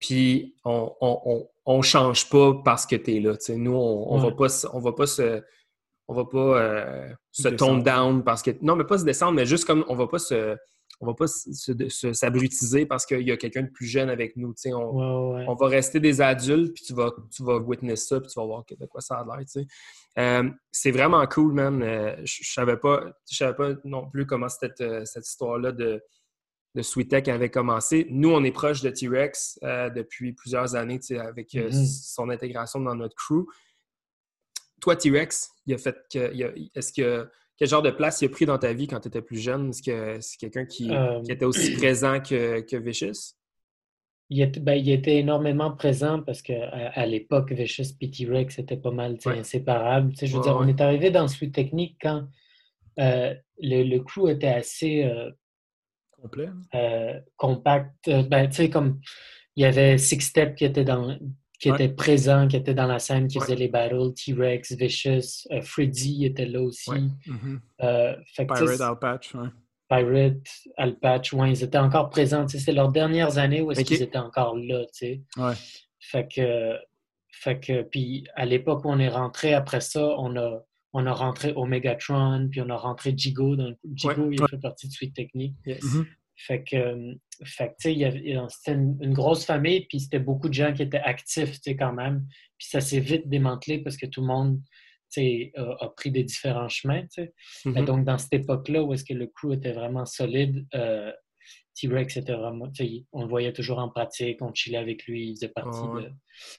[0.00, 3.36] puis on, on, change pas parce que tu es là.
[3.50, 5.42] Nous, on, va pas, on va pas se.
[6.06, 8.50] On va pas euh, se tone down parce que.
[8.62, 10.56] Non, mais pas se descendre, mais juste comme on va pas se
[11.00, 14.54] on va pas s'abrutiser parce qu'il y a quelqu'un de plus jeune avec nous.
[14.66, 18.38] On, on, va rester des adultes, puis tu vas, tu vas witness ça, puis tu
[18.38, 19.64] vas voir de quoi ça a l'air.
[20.18, 21.82] Euh, c'est vraiment cool, man.
[21.82, 26.02] Euh, je ne savais, pas, savais pas non plus comment cette, euh, cette histoire-là de,
[26.74, 28.06] de Sweet Tech avait commencé.
[28.10, 32.12] Nous, on est proche de T-Rex depuis plusieurs années avec mm-hmm.
[32.14, 33.46] son intégration dans notre crew.
[34.80, 36.32] Toi, T-Rex, il a fait que.
[36.74, 39.22] Est-ce que quel genre de place il a pris dans ta vie quand tu étais
[39.22, 39.70] plus jeune?
[39.70, 43.34] Est-ce que c'est quelqu'un qui, euh, était aussi présent que, que Vicious?
[44.30, 48.76] Il était, ben, il était, énormément présent parce qu'à à, l'époque, Vicious et T-Rex étaient
[48.76, 50.12] pas mal inséparables.
[50.20, 52.26] je veux dire, on est arrivé dans Suite Technique quand
[52.98, 55.30] euh, le, le, crew était assez euh,
[56.10, 56.48] complet,
[57.36, 58.10] compact.
[58.28, 59.00] Ben, comme
[59.56, 61.16] il y avait Six Step qui était dans,
[61.64, 65.62] qui était présent, qui était dans la scène, qui faisait les battles, T-Rex, Vicious, euh,
[65.62, 66.90] Freddy était là aussi.
[66.90, 67.58] Mm-hmm.
[67.82, 69.34] Euh, Pirate, Alpatch,
[69.88, 70.46] Pirate,
[70.76, 72.46] Alpatch, ouais, ils étaient encore présents.
[72.48, 75.56] C'est leurs dernières années où est-ce qu'ils étaient encore là, tu sais.
[76.00, 76.74] Fait que,
[77.30, 81.12] fait que, puis à l'époque où on est rentré, après ça, on a, on a
[81.12, 83.56] rentré Omegatron, puis on a rentré Jigo.
[83.56, 85.56] Donc, Jigo, il a fait partie de Suite Technique.
[85.66, 86.04] Mm-hmm.
[86.36, 87.74] Fait que, euh, fait que
[88.48, 92.26] c'était une, grosse famille, puis c'était beaucoup de gens qui étaient actifs, quand même.
[92.58, 94.60] Puis ça s'est vite démantelé parce que tout le monde,
[95.16, 97.84] a, a, pris des différents chemins, mm-hmm.
[97.84, 101.12] Donc, dans cette époque-là, où est-ce que le crew était vraiment solide, euh,
[101.74, 102.70] T-Rex était vraiment.
[103.12, 106.10] On le voyait toujours en pratique, on chillait avec lui, il faisait partie de.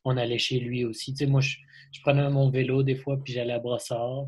[0.03, 1.15] On allait chez lui aussi.
[1.27, 1.57] moi, je,
[2.03, 4.27] prenais mon vélo des fois, puis j'allais à Brossard.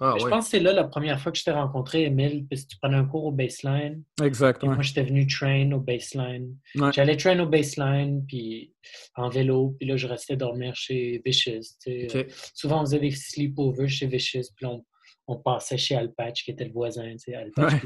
[0.00, 2.62] Ah, je pense que c'est là la première fois que je t'ai rencontré, Emile, parce
[2.62, 4.02] que tu prenais un cours au baseline.
[4.22, 4.74] Exactement.
[4.74, 6.56] Moi, j'étais venu train au baseline.
[6.92, 8.72] J'allais train au baseline, puis
[9.16, 11.76] en vélo, puis là, je restais dormir chez Vicious.
[11.88, 14.84] Euh, souvent, on faisait des sleepovers chez Vicious, puis on
[15.26, 17.80] on passait chez Alpatch, qui était le voisin, tu sais, Alpatch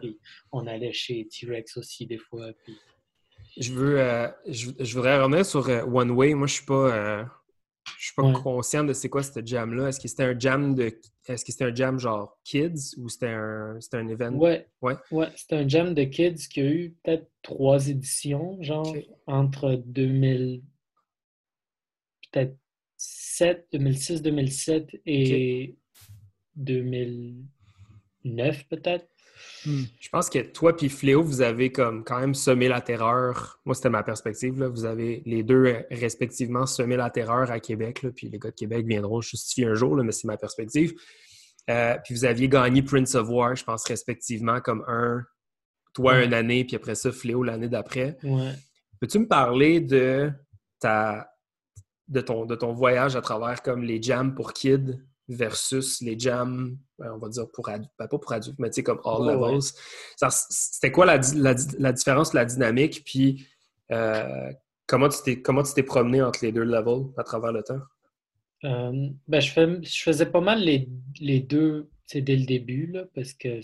[0.00, 0.18] puis
[0.50, 2.52] on allait chez T-Rex aussi des fois.
[3.58, 6.34] Je veux, euh, je, voudrais revenir sur euh, One Way.
[6.34, 7.24] Moi, je suis pas, euh,
[7.98, 9.88] je suis pas conscient de c'est quoi ce jam-là.
[9.88, 13.28] Est-ce que c'était un jam de, est-ce que c'était un jam genre kids ou c'était
[13.28, 14.34] un, c'était un event?
[14.34, 14.66] Ouais.
[14.80, 14.96] Ouais.
[15.10, 20.62] ouais c'était un jam de kids qui a eu peut-être trois éditions, genre entre 2000,
[22.32, 22.56] peut-être
[22.96, 25.76] 7, 2006, 2007 et
[26.56, 29.06] 2009 peut-être.
[29.64, 29.82] Hmm.
[30.00, 33.60] Je pense que toi et Fléau, vous avez comme quand même semé la terreur.
[33.64, 34.58] Moi, c'était ma perspective.
[34.58, 34.68] Là.
[34.68, 38.02] Vous avez les deux respectivement semé la terreur à Québec.
[38.02, 38.10] Là.
[38.14, 40.92] Puis les gars de Québec viendront justifier un jour, là, mais c'est ma perspective.
[41.70, 45.22] Euh, puis vous aviez gagné Prince of War, je pense, respectivement, comme un
[45.94, 46.24] toi Ouais.
[46.24, 48.16] une année, puis après ça, Fléau l'année d'après.
[48.22, 48.52] Ouais.
[49.00, 50.30] Peux-tu me parler de
[50.80, 51.28] ta
[52.08, 54.98] de ton, de ton voyage à travers comme les jams pour kids?
[55.34, 58.82] Versus les jams, ben, on va dire pour adultes, pas pour adultes, mais tu sais,
[58.82, 59.62] comme all levels.
[60.30, 63.46] C'était quoi la, la, di- la différence, la dynamique, puis
[63.90, 64.52] euh,
[64.86, 65.22] comment tu
[65.74, 67.80] t'es promené entre les deux levels à travers le temps?
[68.64, 70.88] Euh, ben, je, fais- je faisais pas mal les,
[71.20, 73.60] les deux dès le début, là, parce que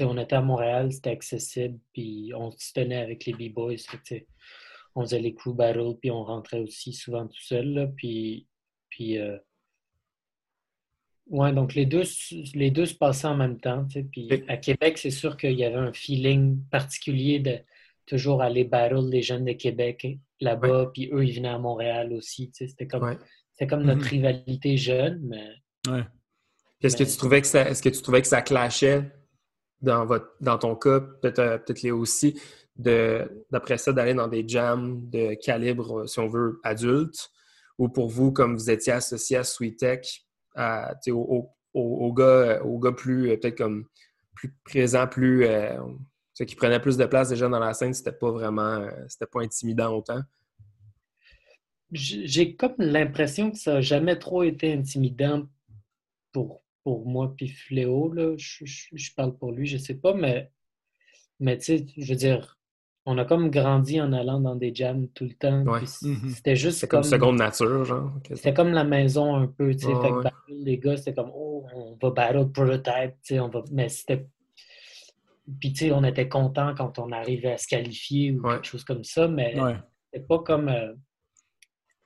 [0.00, 3.76] on était à Montréal, c'était accessible, puis on se tenait avec les B-Boys.
[4.94, 7.74] On faisait les crew battles, puis on rentrait aussi souvent tout seul.
[7.74, 8.48] Là, puis,
[8.88, 9.36] puis euh,
[11.28, 12.02] ouais, donc les deux,
[12.54, 13.84] les deux se passaient en même temps.
[13.86, 17.58] tu sais, Puis à Québec, c'est sûr qu'il y avait un feeling particulier de
[18.06, 20.06] toujours aller battle les jeunes de Québec
[20.40, 22.50] là-bas, puis eux, ils venaient à Montréal aussi.
[22.50, 23.16] tu sais, C'était comme,
[23.52, 24.06] c'était comme notre Mhm.
[24.08, 25.48] rivalité jeune, mais
[25.92, 26.04] Ouais.
[26.82, 29.10] Est-ce que tu trouvais que ça est-ce que tu trouvais que ça clashait
[29.80, 32.40] dans votre dans ton cas, peut-être euh, peut-être Léo aussi,
[32.76, 37.30] de d'après ça d'aller dans des jams de calibre, euh, si on veut, adulte,
[37.78, 40.24] ou pour vous, comme vous étiez associé à Sweet Tech,
[41.10, 43.86] aux- aux gars, plus euh, peut-être comme
[44.34, 45.78] plus présents, plus euh,
[46.46, 49.40] qui prenaient plus de place déjà dans la scène, c'était pas vraiment euh, c'était pas
[49.40, 50.20] intimidant autant.
[51.92, 55.46] J'ai j'ai comme l'impression que ça n'a jamais trop été intimidant
[56.32, 58.12] pour, pour moi puis Fléau.
[58.12, 58.34] Là.
[58.38, 60.50] Je, je- je parle pour lui, je sais pas, mais,
[61.38, 62.58] mais tu sais, je veux dire,
[63.04, 65.62] on a comme grandi en allant dans des jams tout le temps.
[65.64, 65.80] Ouais.
[66.02, 66.28] Mhm.
[66.30, 68.12] C'était juste C'est comme comme, seconde nature, genre.
[68.28, 69.94] c'était comme la maison un peu, tu sais.
[70.00, 70.30] Fait que ouais.
[70.48, 73.62] les gars, c'était comme, oh, on va battle prototype, tu sais, on va.
[73.72, 74.26] Mais c'était.
[75.58, 78.54] Puis, tu sais, on était content quand on arrivait à se qualifier ou Ouais.
[78.54, 79.74] quelque chose comme ça, mais Ouais.
[80.12, 80.68] c'était pas comme.
[80.68, 80.92] euh,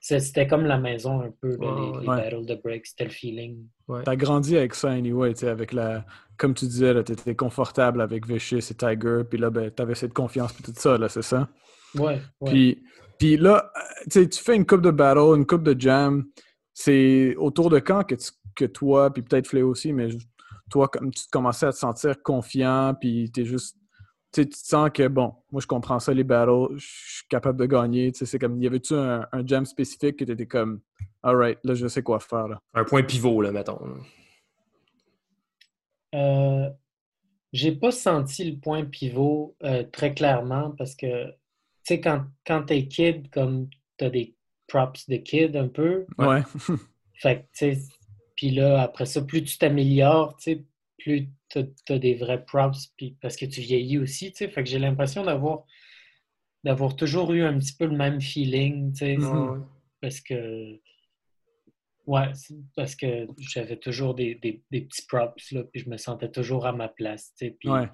[0.07, 2.15] C'était comme la maison un peu, là, les, les ouais.
[2.15, 3.65] battles de break, c'était le feeling.
[4.05, 6.05] T'as grandi avec ça anyway, tu sais, avec la.
[6.37, 10.53] Comme tu disais, t'étais confortable avec Vicious et Tiger, puis là, ben, t'avais cette confiance
[10.53, 11.49] puis tout ça, là, c'est ça?
[11.95, 12.51] Ouais, ouais.
[12.51, 12.83] Puis,
[13.17, 13.71] puis là,
[14.03, 16.25] tu sais, tu fais une coupe de battle, une coupe de jam.
[16.73, 20.09] C'est autour de quand que, tu- que toi, puis peut-être Fléau aussi, mais
[20.69, 23.77] toi, comme tu commençais à te sentir confiant, puis t'es juste.
[24.31, 27.59] Tu tu te sens que, bon, moi, je comprends ça, les battles, je suis capable
[27.59, 28.11] de gagner.
[28.11, 30.81] Tu sais, c'est comme, y avait-tu un, un jam spécifique que t'étais comme,
[31.23, 32.61] alright, là, je sais quoi faire, là.
[32.73, 33.79] Un point pivot, là, mettons.
[36.13, 36.69] Euh,
[37.53, 41.33] j'ai pas senti le point pivot euh, très clairement parce que, tu
[41.83, 44.35] sais, quand, quand t'es kid, comme t'as des
[44.67, 46.27] props de kid un peu, Ouais.
[46.27, 46.43] Ouais.
[47.13, 47.77] fait que, tu sais,
[48.35, 50.63] puis là, après ça, plus tu t'améliores, tu sais,
[50.99, 54.63] plus t'as as des vrais props, puis parce que tu vieillis aussi, tu sais, fait
[54.63, 55.63] que j'ai l'impression d'avoir
[56.63, 59.17] d'avoir toujours eu un petit peu le même feeling, tu sais,
[60.01, 60.73] parce que
[62.07, 62.31] ouais,
[62.75, 66.65] parce que j'avais toujours des, des- des petits props là, puis je me sentais toujours
[66.65, 67.89] à ma place, tu sais, puis, Ouais.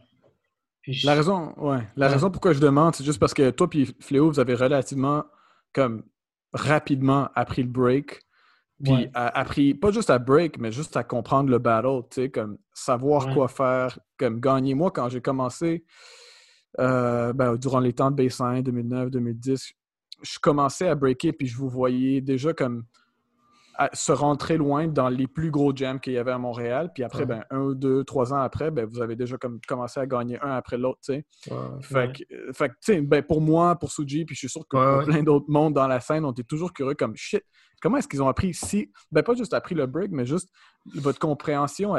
[0.81, 1.79] puis je- La raison, ouais.
[1.95, 2.13] La Ouais.
[2.13, 5.23] raison pourquoi je demande, c'est juste parce que toi puis Fléau, vous avez relativement
[5.73, 6.03] comme
[6.53, 8.21] rapidement appris le break.
[8.83, 9.11] Puis Ouais.
[9.13, 12.57] a- appris, pas juste à break, mais juste à comprendre le battle, tu sais, comme
[12.73, 13.33] savoir Ouais.
[13.33, 14.73] quoi faire, comme gagner.
[14.73, 15.85] Moi, quand j'ai commencé,
[16.79, 19.71] euh, ben, durant les temps de baseline, 2009, 2010,
[20.21, 22.83] je commençais à breaker, puis je vous voyais déjà comme
[23.75, 26.91] à se rentrer loin dans les plus gros jams qu'il y avait à Montréal.
[26.93, 27.25] Puis après, Ouais.
[27.25, 30.51] ben, un, deux, trois ans après, ben, vous avez déjà comme commencé à gagner un
[30.51, 31.25] après l'autre, tu sais.
[31.49, 31.57] Ouais.
[31.81, 32.11] Fait Ouais.
[32.13, 34.61] que, euh, fait que, tu sais, ben, pour moi, pour Suji, puis je suis sûr
[34.67, 37.41] que pour plein d'autres mondes dans la scène, on était toujours curieux comme shit.
[37.81, 40.49] Comment est-ce qu'ils ont appris si, ben pas juste appris le break, mais juste
[40.95, 41.95] votre compréhension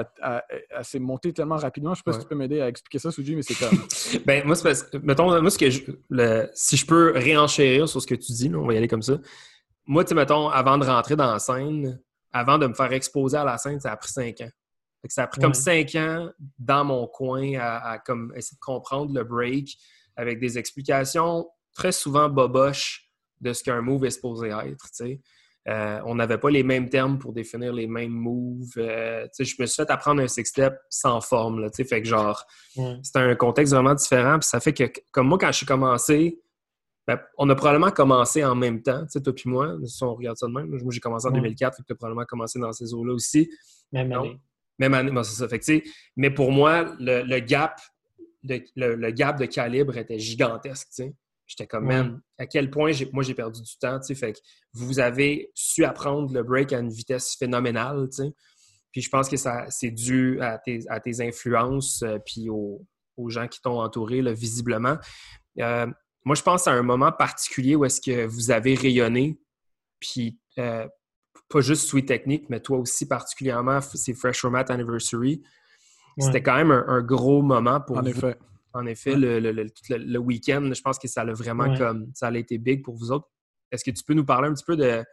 [0.83, 1.93] s'est montée tellement rapidement?
[1.95, 3.79] Je sais pas si tu peux m'aider à expliquer ça, Suji, mais c'est comme.
[4.27, 8.01] Ben, moi, c'est parce mettons, moi, ce que je, le- si je peux réenchérir sur
[8.01, 9.19] ce que tu dis, là, on va y aller comme ça.
[9.87, 12.01] Moi, tu sais, mettons, avant de rentrer dans la scène,
[12.33, 14.49] avant de me faire exposer à la scène, ça a pris cinq ans.
[15.03, 18.57] Fait que ça a pris comme cinq ans dans mon coin à, à comme essayer
[18.57, 19.77] de comprendre le break
[20.17, 23.11] avec des explications très souvent boboches
[23.43, 25.21] de ce qu'un move est supposé être, tu sais.
[25.67, 28.73] Euh, on n'avait pas les mêmes termes pour définir les mêmes moves.
[28.77, 31.69] Euh, je me suis fait apprendre un six-step sans forme, là.
[31.75, 34.39] Fait que genre, c'est un contexte vraiment différent.
[34.39, 36.39] Puis ça fait que, comme moi, quand je suis commencé,
[37.07, 40.47] ben, on a probablement commencé en même temps, toi puis moi, si on regarde ça
[40.47, 40.67] de même.
[40.67, 41.41] Moi, j'ai commencé en Ouais.
[41.41, 43.51] 2004, fait que tu as probablement commencé dans ces eaux-là aussi.
[43.93, 44.41] Même année.
[44.79, 45.49] Même année, bon, c'est ça.
[45.49, 45.83] Fait que,
[46.17, 47.79] mais pour moi, le, le gap
[48.43, 51.15] de, le, le gap de calibre était gigantesque, tu sais.
[51.47, 52.03] J'étais comme, Ouais.
[52.03, 54.15] man, à quel point moi j'ai perdu du temps, tu sais.
[54.15, 54.39] Fait que
[54.73, 58.33] vous avez su apprendre le break à une vitesse phénoménale, tu sais.
[58.93, 62.87] Puis je pense que ça c'est dû à tes, à tes influences euh, puis aux,
[63.17, 64.97] aux gens qui t'ont entouré, là, visiblement.
[65.61, 65.87] Euh,
[66.25, 69.39] moi, je pense à un moment particulier où est-ce que vous avez rayonné,
[70.01, 70.89] puis euh,
[71.51, 75.43] pas juste Sweet Technique, mais toi aussi particulièrement, c'est Fresh Format Anniversary.
[76.17, 76.25] Ouais.
[76.25, 78.09] C'était quand même un, un gros moment pour En vous.
[78.09, 78.37] effet.
[78.75, 82.37] En effet, le, le, le, week-end, je pense que ça a vraiment comme ça a
[82.37, 83.29] été big pour vous autres.
[83.71, 85.05] Est-ce que tu peux nous parler un petit peu de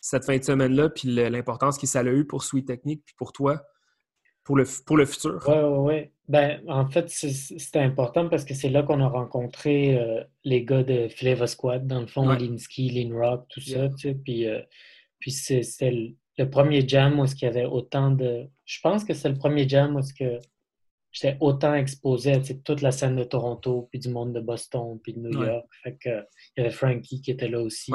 [0.00, 3.32] cette fin de semaine-là, puis l'importance que ça a eu pour Sweet Technique, puis pour
[3.32, 3.62] toi,
[4.44, 5.42] pour le, pour le futur?
[5.48, 6.10] Oui, oui, oui.
[6.28, 10.82] Ben, en fait, c'était important parce que c'est là qu'on a rencontré euh, les gars
[10.82, 12.38] de Flavor Squad, dans le fond, ouais.
[12.38, 14.14] Linsky, Lean Rock, tout ça, tu sais.
[14.14, 14.60] Puis, euh,
[15.18, 18.46] puis c'était le, premier jam où il y avait autant de...
[18.64, 20.38] Je pense que c'est le premier jam où que
[21.14, 25.14] j'étais autant exposé à toute la scène de Toronto, puis du monde de Boston, puis
[25.14, 25.66] de New York.
[25.82, 27.92] Fait que, il y avait Frankie qui était là aussi.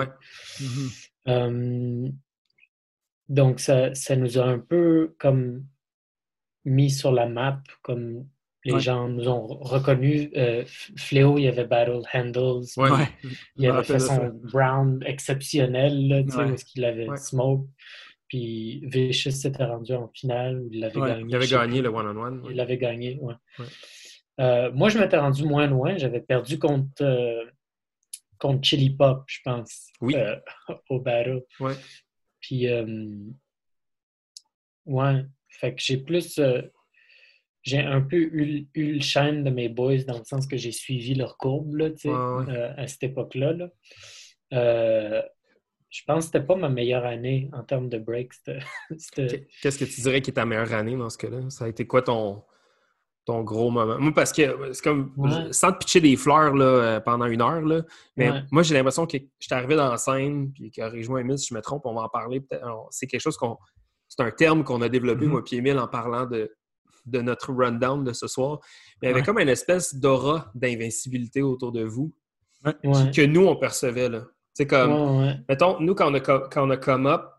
[1.28, 2.14] Mm-hmm.
[3.28, 5.66] donc, ça, ça nous a un peu comme
[6.66, 8.26] mis sur la map, comme
[8.66, 10.30] les gens nous ont reconnus.
[10.36, 10.64] Euh,
[10.98, 12.66] Fléau, il y avait Battle Handles.
[13.58, 17.68] Il avait fait son round exceptionnel, là, tu sais, parce qu'il avait smoke.
[18.30, 21.26] Puis Vicious s'était rendu en finale où il l'avait gagné.
[21.28, 22.46] Il avait gagné le one-on-one.
[22.50, 23.36] Il l'avait gagné, ouais.
[24.39, 25.98] Euh, moi, je m'étais rendu moins loin.
[25.98, 27.44] J'avais perdu contre, euh,
[28.38, 30.15] contre Chili Pop, je pense, oui.
[30.89, 31.44] au battle.
[31.60, 31.74] Ouais.
[32.39, 32.68] Puis,
[34.86, 36.39] ouais, fait que j'ai plus.
[36.39, 36.62] Euh,
[37.62, 41.13] j'ai un peu eu, le shine de mes boys dans le sens que j'ai suivi
[41.13, 43.54] leur courbe là, euh, à cette époque-là.
[44.54, 45.22] Euh,
[45.89, 48.34] je pense que c'était pas ma meilleure année en termes de breaks.
[49.15, 51.49] Qu'est-ce que tu dirais qui est ta meilleure année dans ce cas-là?
[51.49, 52.43] Ça a été quoi ton,
[53.25, 53.97] ton gros moment?
[53.99, 55.13] Moi, parce que c'est comme
[55.52, 57.82] sans te pitcher des fleurs là, pendant une heure, là,
[58.15, 61.56] mais moi j'ai l'impression que j'étais arrivé dans la scène, puis corrige-moi Emile si je
[61.56, 62.41] me trompe, on va en parler.
[62.91, 63.58] C'est quelque chose qu'on
[64.08, 65.30] c'est un terme qu'on a développé, mm-hmm.
[65.30, 66.52] moi et Emile, en parlant de,
[67.06, 68.60] de notre rundown de ce soir.
[69.02, 72.12] Mais il y avait comme une espèce d'aura d'invincibilité autour de vous
[72.63, 74.10] que nous, on percevait.
[74.60, 77.32] C'est comme, mettons, nous, quand on a, quand on a come up,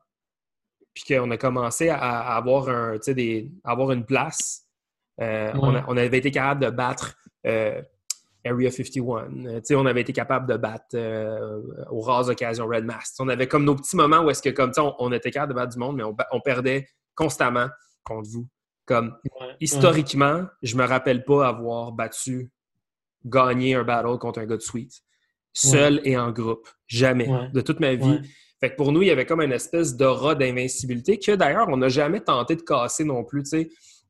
[0.95, 4.67] puis qu'on a commencé à, avoir, un, des, avoir une place,
[5.21, 7.15] euh, on, avait été capable de battre
[7.47, 7.83] euh,
[8.47, 9.05] Area 51.
[9.45, 13.17] Euh, on avait été capable de battre euh, aux rares occasions Red Mask.
[13.19, 15.59] On avait comme nos petits moments où est-ce que comme on, on, était capable de
[15.59, 17.69] battre du monde, mais on, perdait constamment
[18.03, 18.49] contre vous.
[18.87, 19.15] Comme
[19.61, 22.51] historiquement, je me rappelle pas avoir battu,
[23.27, 25.03] gagné un battle contre un gars de suite.
[25.53, 26.69] Seul et en groupe.
[26.87, 27.29] Jamais.
[27.53, 28.21] De toute ma vie.
[28.61, 31.79] Fait que pour nous, il y avait comme une espèce d'aura d'invincibilité que d'ailleurs, on
[31.79, 33.43] n'a jamais tenté de casser non plus.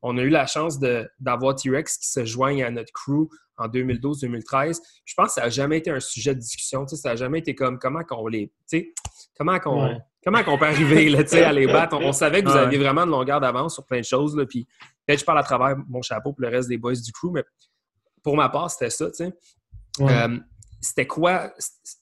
[0.02, 0.78] On a eu la chance
[1.20, 4.80] d'avoir T-Rex qui se joigne à notre crew en 2012-2013.
[5.04, 6.86] Je pense que ça n'a jamais été un sujet de discussion.
[6.88, 8.52] Ça n'a jamais été comme comment qu'on les.
[9.36, 10.00] Comment qu'on.
[10.22, 11.96] Comment qu'on peut arriver là, à les battre?
[11.98, 14.36] On, savait que vous aviez vraiment de longueur d'avance sur plein de choses.
[14.36, 14.66] Là, puis
[15.06, 17.42] peut-être je parle à travers mon chapeau pour le reste des boys du crew, mais
[18.22, 19.06] pour ma part, c'était ça.
[20.00, 20.38] Euh,
[20.80, 21.52] c'était quoi?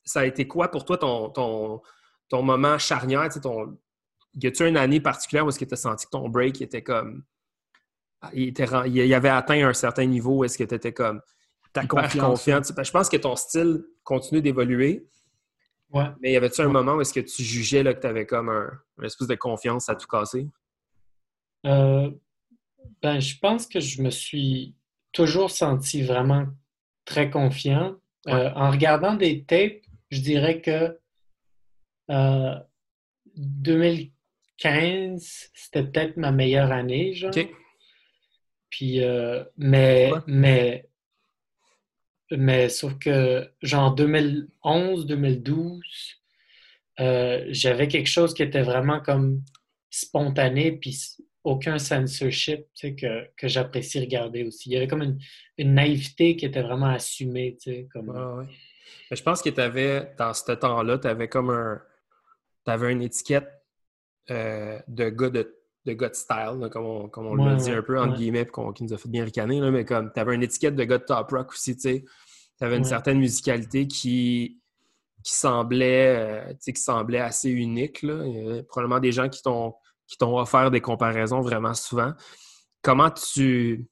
[0.05, 1.83] Ça a été quoi pour toi ton, ton,
[2.29, 3.29] ton moment charnière?
[3.43, 3.79] Ton,
[4.35, 6.83] y a-tu une année particulière où est-ce que tu as senti que ton break était
[6.83, 7.25] comme.
[8.33, 11.21] Il, était, il avait atteint un certain niveau où est-ce que tu étais comme
[11.73, 12.73] ta confiance.
[12.77, 15.07] Je pense que ton style continue d'évoluer.
[15.91, 16.07] Ouais.
[16.21, 18.49] Mais y avait-tu un moment où est-ce que tu jugeais là, que tu avais comme
[18.49, 20.49] un, une espèce de confiance à tout casser?
[21.65, 22.11] Euh,
[23.01, 24.75] ben, je pense que je me suis
[25.13, 26.47] toujours senti vraiment
[27.05, 27.97] très confiant.
[28.29, 30.99] Euh, en regardant des tapes, je dirais que
[33.37, 34.13] 2015,
[34.65, 37.33] euh, c'était peut-être ma meilleure année, genre.
[38.71, 39.01] Puis,
[39.57, 40.89] mais, mais
[42.31, 45.83] mais sauf que, genre 2011, 2012,
[47.01, 49.43] euh, j'avais quelque chose qui était vraiment comme
[49.91, 50.99] spontané, puis
[51.49, 54.69] aucun censorship que, que j'apprécie regarder aussi.
[54.69, 55.19] Il y avait comme une,
[55.57, 57.57] une, naïveté qui était vraiment assumée.
[57.93, 58.47] Comme...
[59.11, 61.81] Mais je pense que tu avais, dans ce temps-là, tu avais comme un.
[62.65, 63.49] Tu avais une étiquette
[64.31, 65.57] euh, de gars de,
[65.87, 68.85] de gars de style, comme on, comme on l'a dit un peu, entre guillemets, qui
[68.85, 71.05] nous a fait bien ricaner, là, mais comme tu avais une étiquette de gars de
[71.05, 72.05] top rock aussi, tu sais.
[72.59, 74.61] Tu avais une certaine musicalité qui,
[75.23, 78.03] qui, semblait, euh, qui semblait assez unique.
[78.03, 78.25] Là.
[78.27, 79.75] Il y probablement des gens qui t'ont
[80.09, 82.13] qui t'ont offert des comparaisons vraiment souvent.
[82.83, 83.87] Comment tu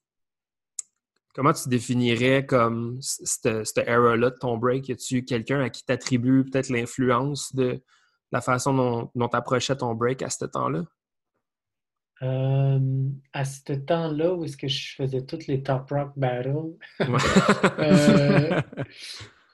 [1.35, 4.89] comment tu définirais comme cette, era-là de ton break?
[4.89, 7.79] Y a-tu quelqu'un à qui t'attribues peut-être l'influence de
[8.31, 10.83] la façon dont, dont tu approchais ton break à ce temps-là?
[12.23, 12.79] Euh,
[13.31, 18.61] à ce temps-là, où est-ce que je faisais toutes les top rock battles, euh,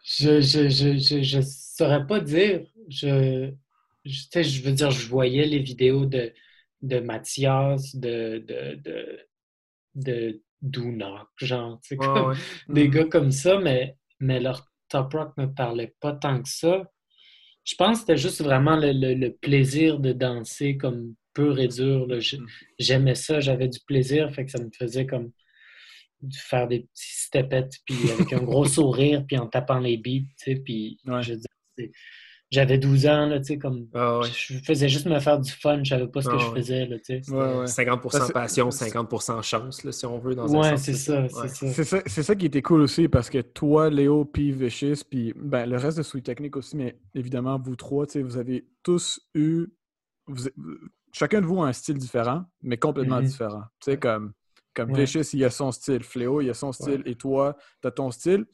[0.05, 2.65] je, je, je, je, saurais pas dire.
[2.88, 3.51] Je,
[4.05, 6.31] je, je veux dire, je voyais les vidéos de,
[6.84, 9.25] de Mathias, de, de,
[9.95, 10.41] de,
[11.38, 12.36] genre, comme,
[12.69, 12.89] des mm-hmm.
[12.89, 16.84] gars comme ça, mais, mais leur top rock me parlait pas tant que ça.
[17.63, 22.07] Je pense que c'était juste vraiment le, le plaisir de danser comme pur et dur.
[22.07, 22.45] Mm.
[22.79, 25.31] J'aimais ça, j'avais du plaisir, fait que ça me faisait comme
[26.36, 30.53] faire des petits stepettes, puis avec un gros sourire, puis en tapant les beats, tu
[30.53, 31.89] sais, puis je veux dire,
[32.53, 35.83] j'avais 12 ans, là, tu sais, comme ah je faisais juste me faire du fun,
[35.83, 37.31] je savais pas ce que je ah faisais, là, tu sais.
[37.31, 42.01] 50% passion, 50% chance, là, si on veut, dans un Ouais, c'est ça, c'est ça.
[42.05, 45.77] C'est ça, qui était cool aussi, parce que toi, Léo, puis Vicious, puis ben, le
[45.77, 49.67] reste de Sweet Technique aussi, mais évidemment, vous trois, tu sais, vous avez tous eu...
[51.11, 53.25] chacun de vous a un style différent, mais complètement mm-hmm.
[53.25, 53.63] différent.
[53.79, 54.33] Tu sais, comme,
[54.75, 58.11] comme il a son style, Fléau, il a son style, et toi, tu as ton
[58.11, 58.45] style.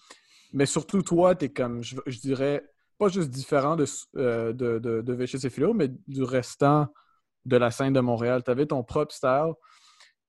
[0.54, 2.64] Mais surtout, toi, tu es comme, je dirais
[3.00, 3.86] pas juste différent de,
[4.18, 6.88] euh, de, de, de et Philo, mais du restant
[7.46, 8.44] de la scène de Montréal.
[8.44, 9.54] Tu avais ton propre style.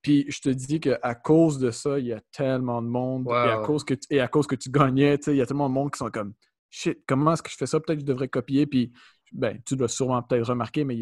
[0.01, 3.27] Puis je te dis qu'à cause de ça, il y a tellement de monde.
[3.29, 5.69] Et, à cause que tu, et à cause que tu gagnais, il y a tellement
[5.69, 6.33] de monde qui sont comme
[6.71, 7.81] Shit, comment est-ce que je fais ça?
[7.81, 8.65] Peut-être que je devrais copier.
[8.67, 8.93] Puis
[9.33, 10.97] ben, tu dois sûrement peut-être remarquer, mais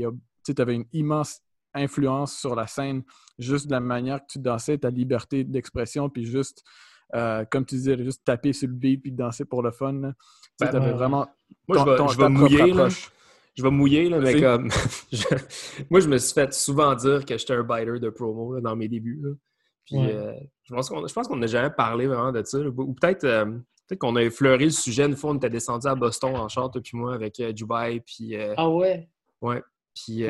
[0.44, 1.40] tu avais une immense
[1.74, 3.02] influence sur la scène,
[3.38, 6.64] juste de la manière que tu dansais, ta liberté d'expression, puis juste,
[7.14, 10.12] euh, comme tu disais, juste taper sur le beat puis danser pour le fun.
[10.58, 11.28] Tu ben, avais vraiment
[11.68, 12.72] moi, je vais, mouiller.
[12.72, 12.88] Là.
[13.54, 14.70] Je vais mouiller, là, mais comme.
[15.90, 18.88] moi, je me suis fait souvent dire que j'étais un biter de promo dans mes
[18.88, 19.22] débuts.
[19.84, 20.32] Puis euh,
[20.64, 22.58] je pense qu'on n'a jamais parlé vraiment de ça.
[22.58, 23.58] Ou peut-être euh,
[23.88, 26.78] peut qu'on a effleuré le sujet une fois, on était descendu à Boston en short,
[26.80, 28.00] puis moi, avec euh, Dubai.
[28.00, 29.08] Puis, ah ouais?
[29.40, 29.62] Ouais.
[29.94, 30.24] Puis,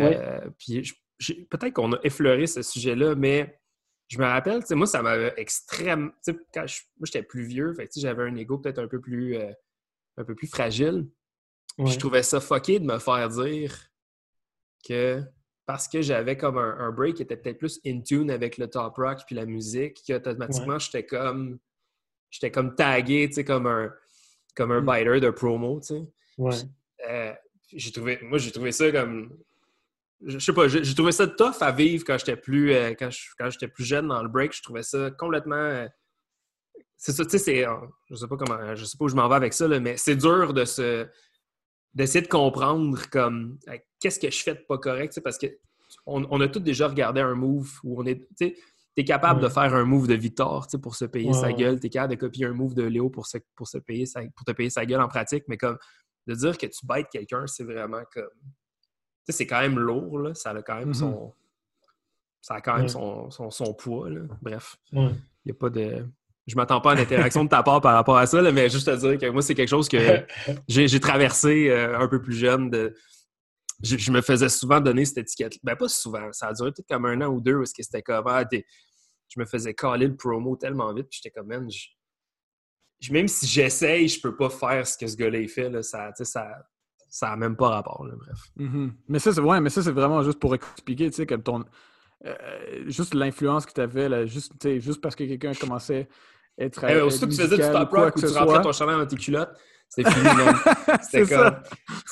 [0.59, 3.61] puis peut-être qu'on a effleuré ce sujet-là, mais
[4.09, 5.35] je me rappelle, moi, ça m'avait.
[5.69, 9.37] Quand je, moi, j'étais plus vieux, j'avais un ego peut-être un peu plus
[10.17, 11.07] un peu plus fragile.
[11.79, 13.75] Je trouvais ça fucké de me faire dire
[14.87, 15.23] que
[15.67, 18.97] parce que j'avais comme un, break qui était peut-être plus in tune avec le top
[18.97, 21.59] rock puis la musique, qu'automatiquement j'étais comme
[22.31, 23.93] j'étais comme tagué, tu sais, comme un
[24.57, 24.87] comme un mm.
[24.87, 26.67] biter de promo, tu sais.
[27.09, 27.33] Euh,
[27.73, 29.39] j'ai trouvé, moi j'ai trouvé ça comme
[30.25, 33.69] je sais pas, j'ai trouvé ça tough à vivre quand j'étais plus euh, quand j'étais
[33.69, 34.53] plus jeune dans le break.
[34.53, 35.87] Je trouvais ça complètement euh,
[36.99, 37.65] c'est ça, tu sais, c'est.
[38.11, 38.75] Je sais pas comment.
[38.75, 41.07] Je sais pas où je m'en vais avec ça, mais c'est dur de se.
[41.99, 43.59] D'essayer de comprendre comme
[43.99, 45.47] qu'est-ce que je fais de pas correct, parce que
[46.07, 48.27] on, a tous déjà regardé un move où on est.
[48.37, 48.55] Tu
[48.97, 51.81] es capable de faire un move de Victor pour se payer sa gueule.
[51.81, 54.05] Tu es capable de copier un move de Léo pour, se, pour, se payer
[54.37, 55.45] pour te payer sa gueule en pratique.
[55.49, 55.79] Mais comme
[56.27, 58.29] de dire que tu bêtes quelqu'un, c'est vraiment comme.
[59.29, 60.35] C'est quand même lourd, là.
[60.35, 60.95] Ça a quand même mm-hmm.
[60.95, 61.35] son.
[62.41, 64.21] Ça a quand même son, son, poids, là.
[64.41, 64.77] Bref.
[64.93, 66.07] Il n'y a pas de
[66.49, 68.87] je m'attends pas à une interaction de ta part par rapport à ça, mais juste
[68.87, 70.25] te dire que moi, c'est quelque chose que
[70.69, 72.71] j'ai traversé euh, un peu plus jeune.
[72.71, 72.95] De...
[73.83, 75.59] Je, me faisais souvent donner cette étiquette.
[75.63, 76.33] Ben, pas souvent.
[76.33, 78.27] Ça a duré peut-être comme un an ou deux où c'était comme.
[78.27, 81.69] Ah, je me faisais caler le promo tellement vite, puis j'étais comme, même,
[83.11, 85.69] même si j'essaye, je peux pas faire ce que ce gars-là fait.
[85.69, 86.49] Là, ça, ça,
[87.11, 88.07] ça a même pas rapport.
[88.07, 88.39] bref.
[88.57, 88.93] Mm-hmm.
[89.09, 91.63] Mais ça, c'est ouais, mais ça, c'est vraiment juste pour expliquer, tu sais, comme ton.
[92.25, 92.35] Euh,
[92.87, 96.09] juste l'influence que tu avais, juste, juste parce que quelqu'un commençait
[96.59, 96.85] être.
[96.85, 99.17] Eh, aussitôt que tu faisais du top rock ou tu rentrais ton chandail dans tes
[99.17, 99.57] culottes,
[99.89, 100.29] c'était fini,
[101.03, 101.57] C'était comme.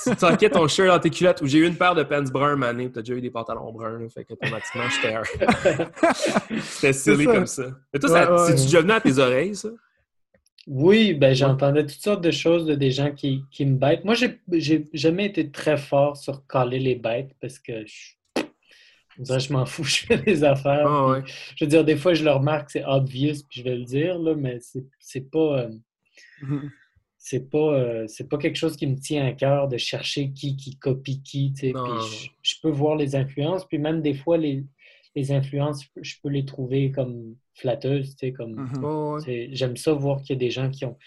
[0.03, 2.57] Tu tanquais ton shirt dans tes culottes ou j'ai eu une paire de pants bruns
[2.57, 5.23] mané, t'as déjà eu des pantalons bruns, là, fait qu'automatiquement, j'étais un.
[6.61, 7.65] c'était stylé comme ça.
[7.93, 9.69] Mais toi, ouais, c'est-tu déjà venu à tes oreilles, ça?
[10.67, 14.05] Oui, ben j'entendais toutes sortes de choses de des gens qui, qui me bêtent.
[14.05, 18.15] Moi, j'ai jamais été très fort sur caler les bêtes parce que je
[19.19, 20.87] je m'en fous, je fais des affaires.
[20.87, 21.23] Ah,
[21.57, 24.19] je veux dire, des fois, je le remarque, c'est obvious, puis je vais le dire,
[24.19, 24.59] là, mais
[25.01, 25.61] c'est pas.
[25.61, 25.71] Euh,
[26.43, 26.71] mhm.
[27.19, 30.57] c'est pas, euh, c'est pas quelque chose qui me tient à cœur de chercher qui
[30.57, 31.53] qui copie qui.
[31.57, 31.73] Puis
[32.43, 34.65] je, peux voir les influences, puis même des fois, les,
[35.15, 38.17] les influences, je peux les trouver comme flatteuses.
[38.37, 39.25] Comme, mhm.
[39.53, 40.99] J'aime ça voir qu'il y a des gens qui ont,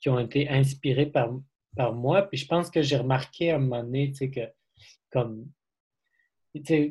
[0.00, 1.30] qui ont été inspirés par,
[1.76, 2.22] par moi.
[2.22, 4.40] Puis je pense que j'ai remarqué à un moment donné que
[5.10, 5.46] comme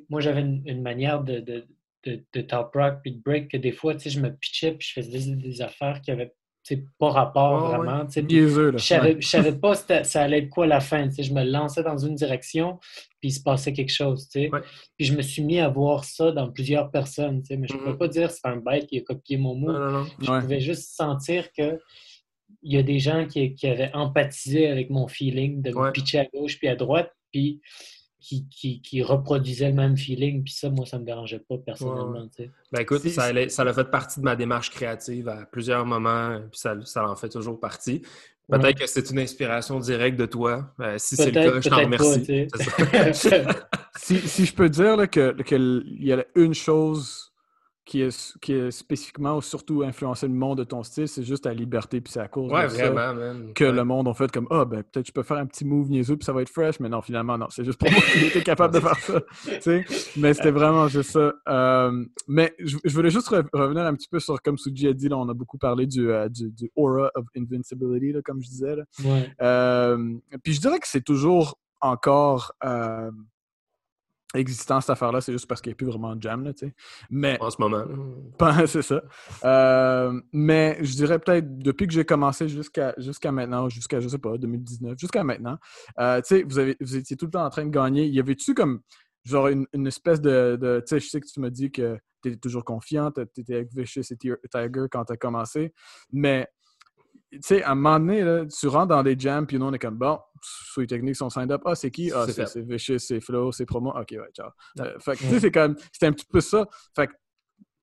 [0.09, 1.65] moi, j'avais une, manière de, de,
[2.05, 5.35] de, top rock puis de break que des fois, je me pitchais puis je faisais
[5.35, 6.33] des, affaires qui avaient
[6.97, 8.05] pas rapport vraiment.
[8.09, 11.09] je savais, savais pas ça allait être quoi la fin.
[11.09, 12.79] Je me lançais dans une direction
[13.19, 14.27] puis il se passait quelque chose.
[14.31, 14.49] Puis
[14.99, 17.41] je me suis mis à voir ça dans plusieurs personnes.
[17.49, 17.97] Mais je ne peux mm-hmm.
[17.97, 20.05] pas dire que c'est un bête qui a copié mon mot.
[20.19, 21.79] Je pouvais juste sentir que
[22.65, 26.19] il y a des gens qui, qui, avaient empathisé avec mon feeling de me pitcher
[26.19, 27.11] à gauche puis à droite.
[27.31, 27.59] Puis
[28.23, 30.43] qui, qui, qui, reproduisait le même feeling.
[30.43, 32.25] Puis ça, moi, ça ne me dérangeait pas personnellement.
[32.71, 36.59] Ben écoute, ça, ça a fait partie de ma démarche créative à plusieurs moments, puis
[36.59, 38.01] ça, ça en fait toujours partie.
[38.49, 40.73] Peut-être que c'est une inspiration directe de toi.
[40.77, 42.47] Ben, si c'est le cas, je t'en remercie.
[43.97, 47.32] si, si, je peux dire qu'il que y a une chose
[47.85, 51.43] qui est, qui est spécifiquement ou surtout influencé le monde de ton style, c'est juste
[51.43, 53.53] ta liberté, puis c'est à cause Ouais, de ça vraiment, man.
[53.53, 53.71] que Ouais.
[53.73, 56.15] le monde a fait comme Ah, ben peut-être je peux faire un petit move niaiseux,
[56.15, 58.41] puis ça va être fresh, mais non, finalement, non, c'est juste pour moi qui était
[58.41, 59.21] capable de faire ça.
[59.45, 59.85] tu sais.
[60.15, 61.33] Mais c'était vraiment juste ça.
[61.49, 64.93] Euh, mais je, je voulais juste re- revenir un petit peu sur, comme Suji a
[64.93, 68.41] dit, là, on a beaucoup parlé du, euh, du, du aura of invincibility, là, comme
[68.41, 68.75] je disais.
[68.77, 68.83] là.
[69.03, 69.29] Ouais.
[69.41, 73.11] Euh, puis je dirais que c'est toujours encore euh,
[74.33, 76.67] existant cette affaire-là, c'est juste parce qu'il n'y a plus vraiment de jam, là, tu
[76.67, 76.73] sais.
[77.09, 77.83] Mais En ce moment.
[78.67, 79.01] c'est ça.
[79.43, 84.17] Euh, mais je dirais peut-être depuis que j'ai commencé jusqu'à jusqu'à maintenant, jusqu'à, je sais
[84.17, 85.57] pas, 2019, jusqu'à maintenant,
[85.99, 88.07] euh, tu sais, vous, avez- vous étiez tout le temps en train de gagner.
[88.07, 88.81] Y avait-tu comme,
[89.23, 90.57] genre, une, une espèce de.
[90.59, 93.21] de- tu sais, je sais que tu m'as dit que tu étais toujours confiant, tu
[93.41, 95.73] étais avec Vicious et Ti- Tiger quand tu as commencé,
[96.11, 96.47] mais.
[97.33, 99.73] Tu sais, à un moment donné, là, tu rentres dans des jams, puis nous, on
[99.73, 101.61] est comme, bon, sur les techniques sont signed up.
[101.65, 102.11] Ah, c'est qui?
[102.11, 103.89] Ah, C'est Vicious, c'est Flow, c'est Promo.
[103.91, 104.49] OK, ouais, ciao.
[104.79, 106.65] Euh, fait que, tu sais, c'est comme, c'était un petit peu ça.
[106.95, 107.13] Fait que,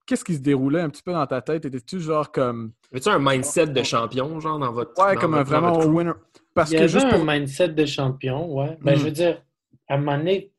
[0.07, 1.64] qu'est-ce qui se déroulait un petit peu dans ta tête?
[1.64, 2.72] Étais-tu genre comme.
[2.92, 4.92] Avais-tu un mindset de champion, genre, dans votre.
[5.03, 6.12] Ouais, dans comme un votre- vraiment votre winner.
[6.55, 7.24] Parce Il y que avait juste un pour.
[7.24, 8.76] mindset de champion, ouais.
[8.80, 8.98] Ben, Mm.
[8.98, 9.42] je veux dire,
[9.88, 10.53] à un moment donné,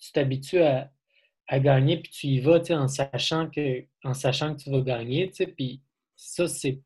[0.00, 0.90] tu t'habitues à,
[1.48, 4.70] à gagner, puis tu y vas, tu sais, en sachant que, en sachant que tu
[4.70, 5.82] vas gagner, tu sais, puis
[6.16, 6.80] ça, c'est-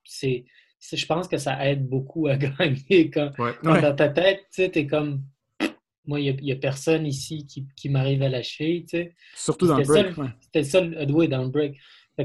[0.92, 3.52] je pense que ça aide beaucoup à gagner quand, Ouais.
[3.62, 3.82] quand Ouais.
[3.82, 5.22] dans ta tête, tu sais, t'es comme,
[6.06, 9.14] moi, il n'y a, personne ici qui, qui m'arrive à cheville, tu sais.
[9.34, 10.16] Surtout dans le break.
[10.18, 10.28] ouais.
[10.40, 11.76] C'était ça, le, oui, dans le break.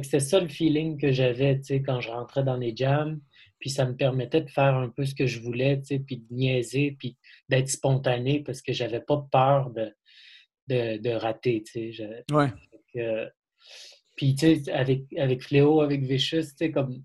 [0.04, 3.20] C'était ça le feeling que j'avais, tu sais, quand je rentrais dans les jams.
[3.60, 6.18] Puis ça me permettait de faire un peu ce que je voulais, tu sais, puis
[6.18, 7.18] de niaiser, puis
[7.50, 9.92] d'être spontané parce que j'avais pas peur de,
[10.68, 12.24] de, de rater, tu sais.
[12.32, 12.48] Ouais.
[14.16, 17.04] Puis, tu sais, avec, avec Fléau, avec Vicious, tu sais, comme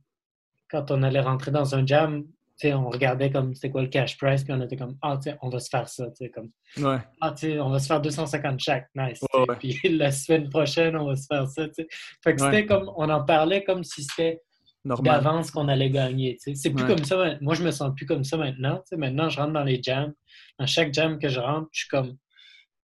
[0.69, 2.25] quand on allait rentrer dans un jam,
[2.65, 5.37] on regardait comme c'était quoi le cash price, puis on était comme, ah, tu sais,
[5.43, 6.99] on va se faire ça, tu sais, comme, Ouais.
[7.21, 9.21] ah, tu sais, on va se faire 250 chaque, nice.
[9.35, 9.57] Ouais, ouais.
[9.57, 11.87] Puis la semaine prochaine, on va se faire ça, tu sais.
[12.23, 14.41] Fait que c'était comme, on en parlait comme si c'était
[14.85, 16.55] d'avance qu'on allait gagner, tu sais.
[16.55, 18.83] C'est plus comme ça, moi, je me sens plus comme ça maintenant.
[18.93, 20.13] Maintenant, je rentre dans les jams.
[20.59, 22.17] Dans chaque jam que je rentre, je suis comme,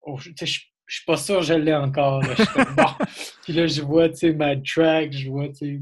[0.04, 2.22] oh, tu sais, je je suis pas sûr que je l'ai encore.
[2.22, 2.30] là.
[2.38, 3.06] Je suis comme, bon.
[3.44, 5.80] Puis là, je vois, tu sais, Mad Track, je vois, tu sais,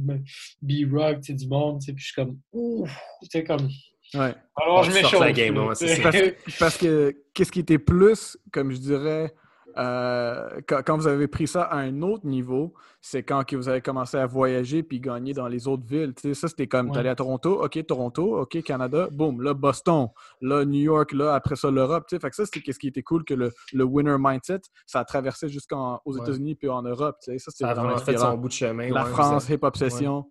[0.62, 2.90] B-Rock, tu sais, du monde, tu sais, puis je suis comme, ouf,
[3.24, 3.70] tu sais, comme,
[4.16, 4.32] Ouais.
[4.62, 6.02] alors je tu sortes m'échauffe.
[6.04, 6.24] Parce,
[6.60, 9.34] parce que qu'est-ce qui était plus, comme je dirais,
[9.78, 13.68] euh, quand, quand vous avez pris ça à un autre niveau, c'est quand que vous
[13.70, 16.14] avez commencé à voyager puis gagner dans les autres villes.
[16.16, 16.94] Tu sais, ça, c'était comme, Ouais.
[16.94, 20.08] t'allais à Toronto, OK, Toronto, OK, Canada, boum, là, Boston,
[20.42, 22.06] là, New York, là, après ça, l'Europe.
[22.08, 24.62] Tu sais, fait que ça, c'était ce qui était cool, que le, le winner mindset,
[24.86, 26.18] ça a traversé jusqu'aux Ouais.
[26.22, 27.18] États-Unis puis en Europe.
[27.24, 28.32] Tu sais, ça, c'était vraiment fait inspirant.
[28.32, 28.90] son bout de chemin.
[28.90, 30.26] La ouais, France, vous Hip-Hop Session.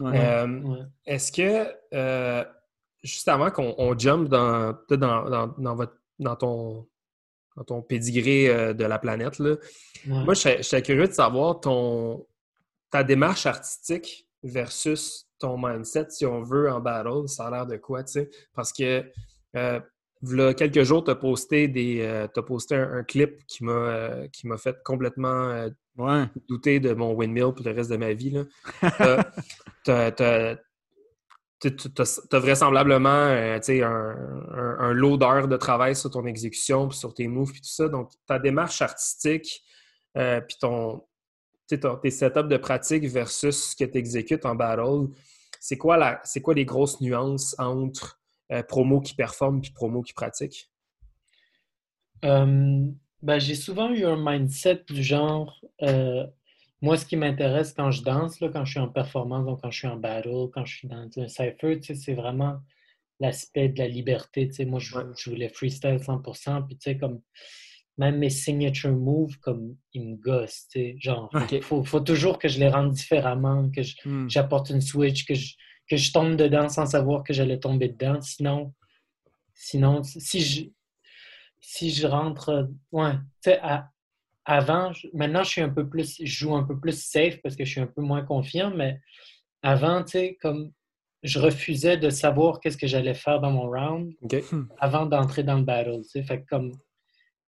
[0.00, 0.12] Ouais.
[0.14, 0.78] Euh, Ouais.
[1.06, 2.44] Est-ce que, euh,
[3.02, 6.86] juste avant qu'on on jump dans, peut-être dans, dans, dans votre, dans, ton,
[7.58, 9.50] dans ton pédigré euh, de la planète, là,
[10.06, 10.24] Ouais.
[10.24, 12.26] moi, je serais- curieux de savoir ton,
[12.90, 17.26] ta démarche artistique versus ton mindset, si on veut, en battle.
[17.28, 18.30] Ça a l'air de quoi, tu sais?
[18.54, 19.04] Parce que,
[19.56, 19.80] euh,
[20.22, 23.72] v'là quelques jours, tu as posté, des, euh, t'as posté un, un clip qui m'a
[23.72, 26.26] euh, m'a fait complètement Ouais.
[26.48, 28.30] douter de mon windmill pour le reste de ma vie.
[28.30, 28.44] Là.
[29.84, 30.56] T'as-
[31.60, 36.88] t'as- t'as vraisemblablement euh, tu un, un, un lot d'heures de travail sur ton exécution,
[36.88, 37.88] puis sur tes moves, puis tout ça.
[37.88, 39.62] Donc, ta démarche artistique,
[40.16, 41.04] euh, puis ton,
[41.68, 45.08] tu tes setups de pratique versus ce que tu exécutes en battle,
[45.60, 48.20] c'est quoi, quoi les grosses nuances entre
[48.52, 50.70] euh, promo qui performe puis promo qui pratique?
[52.24, 52.86] Euh,
[53.22, 55.60] ben, j'ai souvent eu un mindset du genre,
[56.80, 59.70] moi, ce qui m'intéresse quand je danse, là, quand je suis en performance, donc quand
[59.70, 62.60] je suis en battle, quand je suis dans un cypher, tu sais, c'est vraiment
[63.20, 64.48] l'aspect de la liberté.
[64.64, 67.20] Moi, je, voulais freestyle 100%, puis tu sais, comme
[67.96, 71.60] même mes signature moves, comme ils me gossent, tu sais, genre, Ok.
[71.62, 74.28] faut, faut toujours que je les rende différemment, que Hmm.
[74.28, 75.54] j'apporte une switch, que je,
[75.88, 78.20] que je tombe dedans sans savoir que j'allais tomber dedans.
[78.20, 78.72] Sinon,
[79.52, 80.62] sinon si je,
[81.60, 82.70] si je rentre.
[82.92, 83.90] Ouais, tu sais, à-
[84.48, 86.16] avant, maintenant, je suis un peu plus.
[86.18, 88.98] Je joue un peu plus safe parce que je suis un peu moins confiant, mais
[89.62, 90.72] avant, tu sais, comme
[91.22, 94.42] je refusais de savoir qu'est-ce que j'allais faire dans mon round OK?
[94.78, 96.00] avant d'entrer dans le battle.
[96.02, 96.72] Tu sais, fait que comme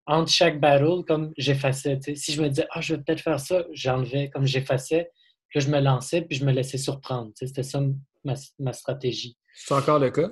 [0.08, 2.00] entre chaque battle, comme j'effaçais.
[2.00, 2.16] tu sais.
[2.16, 5.12] Si je me disais, ah, je vais peut-être faire ça, j'enlevais, comme j'effaçais,
[5.50, 7.28] puis là, je me lançais, puis je me laissais surprendre.
[7.28, 7.48] tu sais.
[7.48, 7.80] C'était ça
[8.24, 9.38] ma, ma stratégie.
[9.54, 10.32] C'est encore le cas?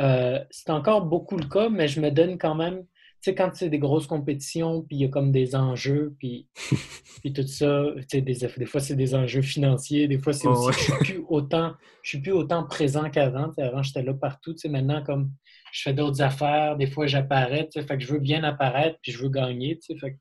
[0.00, 2.84] Euh, c'est encore beaucoup le cas, mais je me donne quand même,
[3.24, 6.48] sais, quand c'est des grosses compétitions, puis il y a comme des enjeux, puis,
[7.22, 10.66] puis tout ça, des, des fois c'est des enjeux financiers, des fois c'est Oh, aussi
[10.66, 10.72] ouais.
[10.72, 13.52] je suis plus autant, je suis plus autant présent qu'avant.
[13.58, 15.30] Avant, j'étais là partout, maintenant, comme
[15.72, 19.22] je fais d'autres affaires, des fois j'apparais, fait que je veux bien apparaître, puis je
[19.22, 20.18] veux gagner, tu sais, fait, que-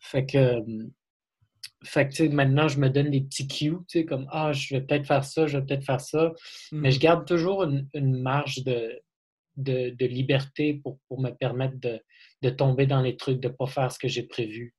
[0.00, 0.60] fait que, euh,
[1.84, 4.80] fait que, maintenant, je me donne des petits cues, tu sais, comme Ah, je vais
[4.82, 6.32] peut-être faire ça, je vais peut-être faire ça.
[6.70, 7.02] Mais je mhm.
[7.02, 9.00] garde toujours une, marge de,
[9.56, 12.00] de, liberté pour, pour, me permettre de,
[12.42, 14.74] de, tomber dans les trucs, de ne pas faire ce que j'ai prévu.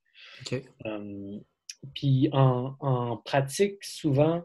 [1.93, 4.43] puis en, en, pratique, souvent,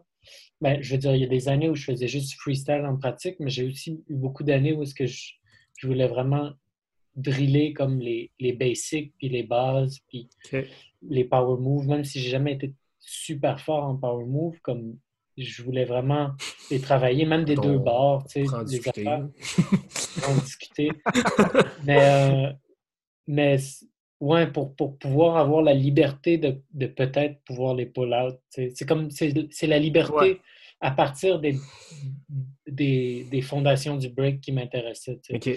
[0.61, 2.97] ben, je veux dire, il y a des années où je faisais juste freestyle en
[2.97, 5.33] pratique, mais j'ai aussi eu beaucoup d'années où est-ce que je,
[5.79, 6.53] je, voulais vraiment
[7.17, 10.29] driller comme les, les basics, puis les bases, puis
[11.03, 14.99] les power moves, même si j'ai jamais été super fort en power move, comme
[15.39, 16.33] je voulais vraiment
[16.71, 19.27] les travailler, même des deux bords, tu sais, affaires.
[20.29, 20.91] en discuter.
[21.85, 22.53] mais, euh,
[23.27, 23.57] mais
[24.21, 28.39] ouais, pour, pour pouvoir avoir la liberté de, de peut-être pouvoir les pull out.
[28.51, 30.41] C'est comme, c'est la liberté
[30.81, 31.57] à partir des,
[32.67, 35.21] des, des, fondations du break qui m'intéressait.
[35.33, 35.51] OK.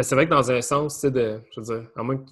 [0.00, 2.30] C'est vrai que dans un sens, de, je veux dire, à moins que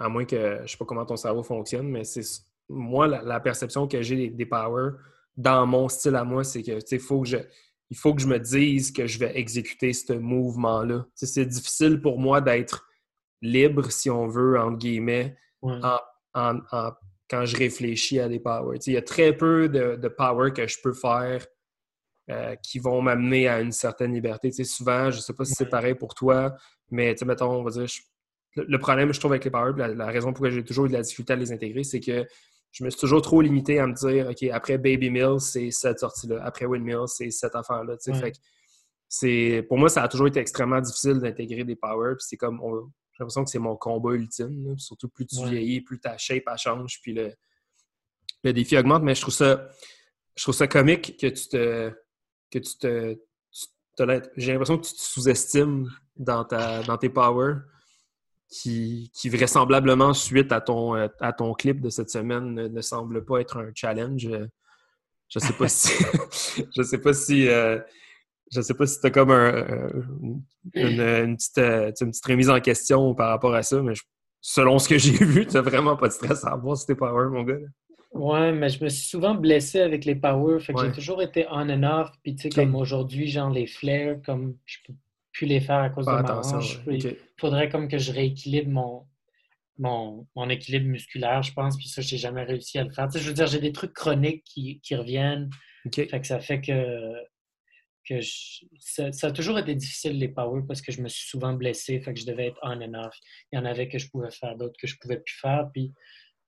[0.00, 2.22] à moins que je sais pas comment ton cerveau fonctionne, mais c'est
[2.68, 4.92] moi la, perception que j'ai des, des powers
[5.38, 7.38] dans mon style à moi, c'est que faut que je,
[7.90, 11.06] il faut que je me dise que je vais exécuter ce mouvement-là.
[11.14, 12.86] C'est difficile pour moi d'être
[13.40, 18.80] libre, si on veut, entre guillemets, quand je réfléchis à des powers.
[18.86, 21.46] Il y a très peu de, de power que je peux faire
[22.30, 24.52] euh, qui vont m'amener à une certaine liberté.
[24.64, 26.54] souvent, je ne sais pas si c'est pareil pour toi,
[26.90, 27.86] mais mettons, on va dire,
[28.56, 30.94] le problème, je trouve, avec les power, la, raison pour laquelle j'ai toujours eu de
[30.94, 32.26] la difficulté à les intégrer, c'est que
[32.72, 35.98] je me suis toujours trop limité à me dire, OK, après Baby Mill, c'est cette
[35.98, 36.42] sortie-là.
[36.44, 37.96] Après Windmill, c'est cette affaire-là.
[39.08, 42.16] c'est, pour moi, ça a toujours été extrêmement difficile d'intégrer des powers.
[42.18, 42.60] c'est comme,
[43.12, 44.78] j'ai l'impression que c'est mon combat ultime.
[44.78, 47.32] Surtout plus tu vieillis, plus ta shape change, puis le,
[48.44, 49.02] le défi augmente.
[49.02, 49.68] Mais je trouve ça,
[50.36, 51.92] je trouve ça comique que tu te,
[52.50, 53.18] que tu te,
[54.36, 57.56] j'ai l'impression que tu te sous-estimes dans, ta, dans tes powers
[58.50, 63.40] qui, vraisemblablement, suite à ton, euh, à ton clip de cette semaine, ne, semble pas
[63.40, 64.28] être un challenge.
[65.28, 65.92] Je sais pas si.
[66.76, 67.48] je sais pas si.
[67.48, 67.78] Euh,
[68.50, 70.42] je sais pas si tu as comme une,
[70.72, 73.92] petite, euh, une, petite, remise en question par rapport à ça, mais
[74.40, 76.94] selon ce que j'ai vu, tu n'as vraiment pas de stress à avoir si t'es
[76.94, 77.58] power, mon gars.
[78.12, 81.46] Ouais, mais je me suis souvent blessé avec les power, fait que j'ai toujours été
[81.50, 82.10] on and off.
[82.22, 84.94] Puis tu sais, comme aujourd'hui, genre les flares, comme je peux
[85.38, 86.80] plus les faire à cause de ma hanche.
[86.90, 88.70] Il faudrait comme que je rééquilibre
[89.78, 93.08] mon, mon, équilibre musculaire, je pense, puis ça, je n'ai jamais réussi à le faire.
[93.14, 95.48] je veux dire, j'ai des trucs chroniques qui, reviennent.
[95.94, 97.12] Fait que ça fait que,
[98.04, 98.18] que
[98.80, 102.12] ça, a toujours été difficile, les power, parce que je me suis souvent blessé, fait
[102.12, 103.16] que je devais être on and off.
[103.52, 105.92] Il y en avait que je pouvais faire, d'autres que je pouvais plus faire, puis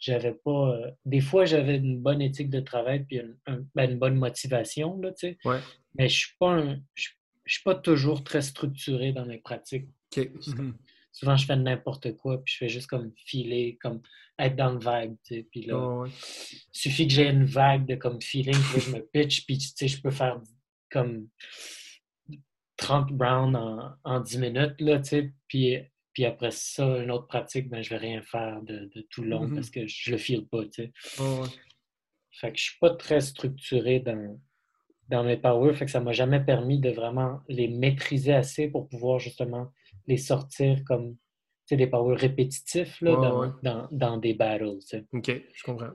[0.00, 0.74] j'avais pas...
[0.74, 5.12] Euh, des fois, j'avais une bonne éthique de travail, puis une, ben, bonne motivation, là,
[5.12, 5.60] tu sais.
[5.94, 7.19] Mais je suis pas un je suis
[7.58, 9.88] pas toujours très structuré dans mes pratiques.
[10.16, 10.76] Mhm.
[11.12, 14.00] Souvent, je fais n'importe quoi, puis je fais juste comme filer, comme
[14.38, 15.48] être dans le vague, tu sais.
[15.50, 19.44] Puis là, il suffit que j'ai une vague de comme feeling, puis je me pitch,
[19.44, 20.40] puis tu sais, je peux faire
[20.90, 21.28] comme
[22.76, 25.32] 30 browns en, en 10 minutes, là, tu sais.
[25.48, 25.78] Puis,
[26.12, 29.56] puis après ça, une autre pratique, ben, je vais rien faire de, tout long mhm.
[29.56, 30.92] parce que je le file pas, tu sais.
[32.32, 34.40] Fait que je suis pas très structuré dans,
[35.10, 38.88] dans mes power, fait que ça m'a jamais permis de vraiment les maîtriser assez pour
[38.88, 39.72] pouvoir justement
[40.06, 41.16] les sortir comme
[41.76, 44.78] des powers répétitifs là, dans, dans, des battles.
[45.12, 45.92] OK, je comprends.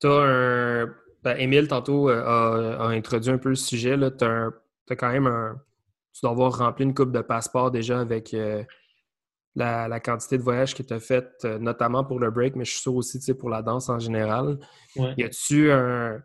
[0.00, 0.94] Tu as un.
[1.22, 3.96] Ben, Émile, tantôt, euh, a, introduit un peu le sujet.
[4.16, 4.50] Tu as,
[4.96, 5.60] quand même un.
[6.12, 8.62] Tu dois avoir rempli une coupe de passeport déjà avec euh,
[9.54, 12.64] la, la, quantité de voyages que tu as fait, euh, notamment pour le break, mais
[12.64, 14.58] je suis sûr aussi pour la danse en général.
[14.96, 16.22] Y a-tu un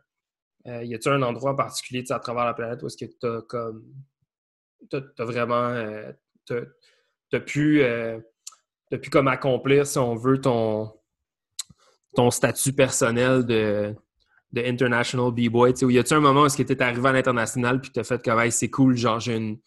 [0.67, 3.27] euh, y a-t-il un endroit en particulier à travers la planète où est-ce que tu
[3.27, 3.83] as comme.
[4.89, 5.69] T'as vraiment.
[5.69, 6.11] Euh,
[7.31, 8.19] t'as pu, euh,
[9.11, 10.91] comme accomplir, si on veut, ton,
[12.13, 13.95] ton statut personnel de,
[14.51, 15.73] de International B-Boy?
[15.81, 18.03] Y a-t-il un moment où est-ce que tu es arrivé à l'international puis tu as
[18.03, 19.59] fait comme c'est cool, genre j'ai une,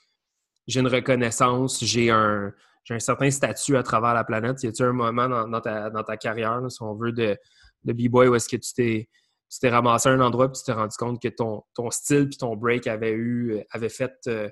[0.68, 2.52] une reconnaissance, j'ai un,
[2.90, 4.62] un certain statut à travers la planète?
[4.62, 7.36] Y a-t-il un moment dans, ta, dans ta carrière, si on veut, de,
[7.84, 9.08] de B-Boy où est-ce que tu t'es
[9.54, 12.28] tu t'es ramassé à un endroit puis tu t'es rendu compte que ton, ton style
[12.28, 14.50] puis ton break avait eu avait fait euh,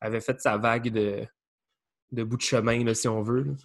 [0.00, 1.26] avait fait sa vague de,
[2.12, 3.56] de bout de chemin là, si on veut.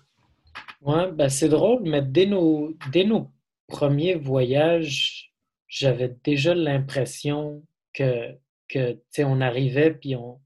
[0.82, 3.32] Oui, ben c'est drôle, mais dès nos, dès nos
[3.68, 5.34] premiers voyages,
[5.68, 7.64] j'avais déjà l'impression
[7.94, 8.36] que,
[8.68, 10.42] que on arrivait puis on,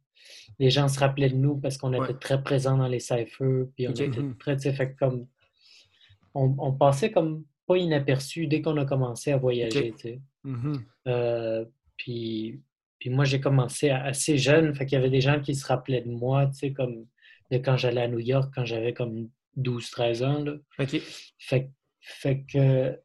[0.60, 3.88] les gens se rappelaient de nous parce qu'on était très présents dans les cyphers, puis
[3.88, 5.28] on était très, fait comme
[6.34, 9.93] on, on passait comme pas inaperçu dès qu'on a commencé à voyager.
[10.45, 10.80] Mm-hmm.
[11.07, 11.66] Euh,
[11.97, 12.61] puis,
[12.99, 16.01] puis moi, j'ai commencé assez jeune, fait qu'il y avait des gens qui se rappelaient
[16.01, 17.05] de moi, comme
[17.51, 20.43] de quand j'allais à New York, quand j'avais comme 12-13 ans.
[20.43, 20.53] Là.
[20.78, 21.70] Fait,
[22.01, 22.97] fait, que,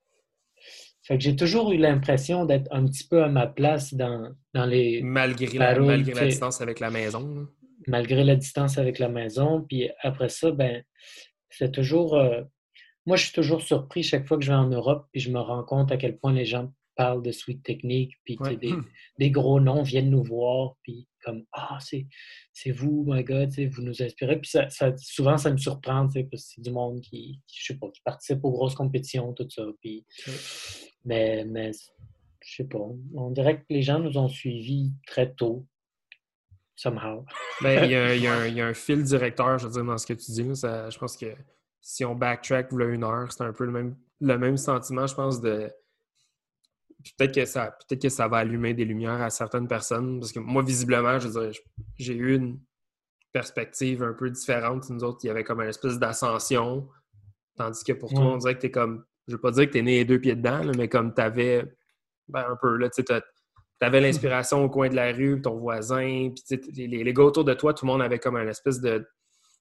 [1.02, 4.66] Fait que j'ai toujours eu l'impression d'être un petit peu à ma place dans, dans
[4.66, 5.02] les.
[5.02, 7.48] Malgré, la, malgré la distance avec la maison.
[7.86, 9.64] Malgré la distance avec la maison.
[9.68, 10.82] Puis après ça, ben,
[11.50, 12.16] c'est toujours.
[12.16, 12.42] Euh,
[13.07, 15.40] moi, je suis toujours surpris chaque fois que je vais en Europe et je me
[15.40, 18.84] rends compte à quel point les gens parlent de Sweet Technique, puis des, hmm.
[19.18, 24.03] des, gros noms viennent nous voir, puis comme Ah, c'est vous, my God, vous nous
[24.03, 24.38] inspirez.
[24.38, 27.88] Puis ça, souvent, ça me surprend, parce que c'est du monde qui, je sais pas,
[27.90, 29.64] qui participe aux grosses compétitions, tout ça.
[29.80, 30.05] Puis,
[31.05, 31.70] Mais, mais
[32.42, 35.66] je sais pas, on dirait que les gens nous ont suivis très tôt.
[36.76, 37.26] Somehow.
[37.62, 38.22] Ben, il, y a, il,
[38.55, 40.42] y a un, fil directeur, je veux dire, dans ce que tu dis.
[40.42, 41.34] je pense que
[41.81, 45.14] si on backtrack là, une heure, c'est un peu le même, le même sentiment, je
[45.14, 45.70] pense, de
[47.16, 50.20] peut-être que ça peut-être que ça va allumer des lumières à certaines personnes.
[50.20, 51.61] Parce que moi, visiblement, je veux dire,
[51.99, 52.61] j'ai eu une
[53.33, 54.91] perspective un peu différente.
[54.91, 56.89] Nous autres, il y avait comme une espèce d'ascension.
[57.57, 59.05] Tandis que pour toi, on dirait que t'es comme.
[59.28, 61.64] Je veux pas dire que t'es né les deux pieds dedans, mais comme t'avais
[62.28, 63.05] ben, un peu là, tu
[63.81, 67.55] avais l'inspiration au coin de la rue, ton voisin, puis les, les, gars autour de
[67.55, 69.07] toi, tout le monde avait comme une espèce de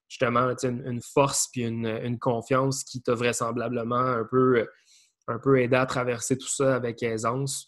[0.10, 4.68] justement une, une force puis une, une confiance qui t'a vraisemblablement un peu
[5.30, 7.68] un peu aidé à traverser tout ça avec aisance.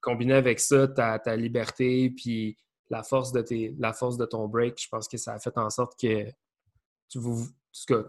[0.00, 2.56] Combiné, avec ça, ta, ta, liberté, puis
[2.88, 5.56] la force, de tes, la force de ton break, je pense que ça a fait
[5.58, 6.26] en sorte que
[7.14, 7.46] vous,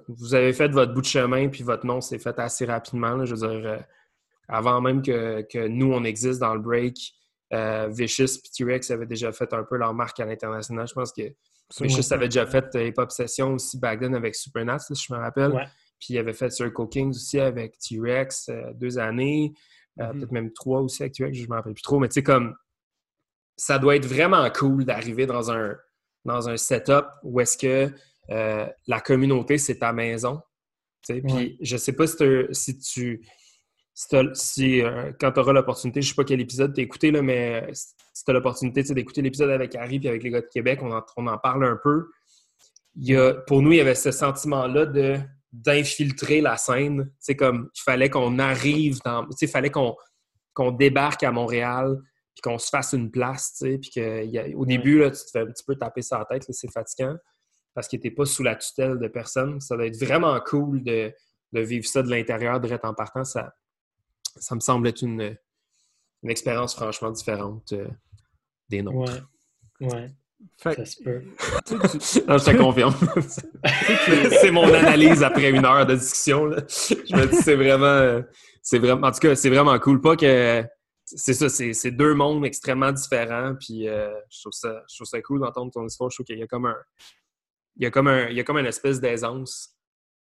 [0.07, 3.25] vous avez fait votre bout de chemin, puis votre nom s'est fait assez rapidement.
[3.25, 3.79] je veux dire, euh,
[4.47, 7.13] avant même que, nous, on existe dans le break,
[7.53, 10.87] euh, Vicious et T-Rex avaient déjà fait un peu leur marque à l'international.
[10.87, 11.33] Je pense que
[11.81, 15.13] Vicious avait déjà fait euh, Hip Hop Session aussi back then avec Supernat, si je
[15.13, 15.51] me rappelle.
[15.99, 19.53] Puis il avait fait Circle Kings aussi avec T-Rex euh, deux années,
[19.99, 20.19] euh, mm-hmm.
[20.19, 21.99] peut-être même trois aussi avec T-Rex, je ne me rappelle plus trop.
[21.99, 22.55] Mais tu sais, comme
[23.55, 25.75] ça doit être vraiment cool d'arriver dans un,
[26.25, 27.93] dans un setup où est-ce que
[28.87, 30.41] la communauté, c'est ta maison.
[31.07, 32.15] Puis je sais pas si,
[32.51, 33.27] si tu.
[33.95, 34.81] Si,
[35.19, 37.67] quand tu auras l'opportunité, je ne sais pas quel épisode tu as écouté, là, mais
[37.73, 40.91] si tu as l'opportunité d'écouter l'épisode avec Harry et avec les gars de Québec, on
[40.91, 42.07] en, on en parle un peu.
[42.95, 45.19] Il y a, pour nous, il y avait ce sentiment-là de
[45.51, 47.11] d'infiltrer la scène.
[47.19, 49.27] C'est comme, il fallait qu'on arrive dans...
[49.39, 49.95] Il fallait qu'on
[50.53, 51.97] qu'on débarque à Montréal
[52.33, 55.39] puis qu'on se fasse une place, tu sais, puis qu'au début, là, tu te fais
[55.39, 57.15] un petit peu taper sur la tête, c'est fatigant,
[57.75, 59.59] parce que tu n'es pas sous la tutelle de personne.
[59.61, 61.13] Ça doit être vraiment cool de,
[61.53, 63.23] vivre ça de l'intérieur, de en partant.
[63.23, 63.53] Ça,
[64.37, 65.37] ça me semble être une,
[66.23, 67.87] une expérience franchement différente euh,
[68.69, 69.27] des nôtres.
[69.81, 70.11] Ouais, ouais.
[70.57, 71.21] Ça se peut.
[71.39, 72.93] je te confirme.
[74.41, 76.49] c'est mon analyse après une heure de discussion.
[76.51, 78.21] Je me dis c'est vraiment,
[78.61, 79.07] c'est vraiment.
[79.07, 80.01] En tout cas, c'est vraiment cool.
[80.01, 80.63] Pas que.
[81.05, 83.55] C'est ça, c'est deux mondes extrêmement différents.
[83.59, 86.09] Puis euh, je, trouve ça, je trouve ça cool d'entendre ton histoire.
[86.09, 86.77] Je trouve qu'il y a comme un.
[87.77, 88.27] Il y a comme un.
[88.29, 89.72] Il y a comme une espèce d'aisance.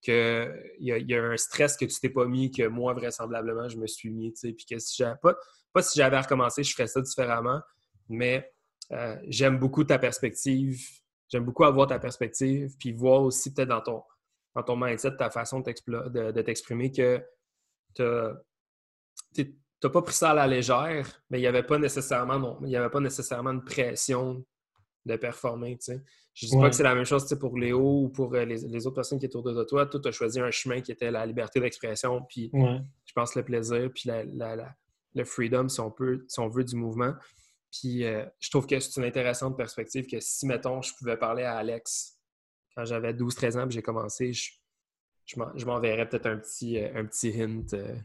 [0.04, 3.68] Que il y, y, a, un stress que tu t'es pas mis, que moi, vraisemblablement,
[3.68, 4.32] je me suis mis.
[4.32, 5.34] Puis que si j'avais pas.
[5.72, 7.60] Pas si j'avais recommencé, je ferais ça différemment.
[8.08, 8.52] Mais
[8.92, 10.78] euh, j'aime beaucoup ta perspective.
[11.28, 14.02] J'aime beaucoup avoir ta perspective, puis voir aussi peut-être dans ton,
[14.54, 17.20] dans ton mindset, ta façon de, t'exprimer que
[17.94, 22.70] tu n'as pas pris ça à la légère, mais il n'y avait pas nécessairement il
[22.70, 24.44] y avait pas nécessairement une pression
[25.06, 25.78] de performer.
[26.34, 28.86] Je ne dis pas que c'est la même chose pour Léo ou pour euh, les,
[28.86, 29.86] autres personnes qui sont autour de toi.
[29.86, 33.44] Toi, tu as choisi un chemin qui était la liberté d'expression, puis je pense le
[33.44, 34.10] plaisir, puis
[35.14, 37.14] le freedom, si on, peut, si on veut, du mouvement.
[37.80, 41.42] Puis euh, je trouve que c'est une intéressante perspective que si, mettons, je pouvais parler
[41.42, 42.18] à Alex
[42.76, 44.50] quand j'avais 12-13 ans et j'ai commencé, je,
[45.26, 47.96] je m'enverrais peut-être un petit, euh, un petit hint euh,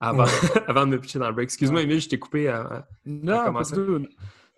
[0.00, 0.24] avant,
[0.66, 1.44] avant de me pitcher dans le break.
[1.44, 3.52] Excuse-moi, Emile, je t'ai coupé à, non,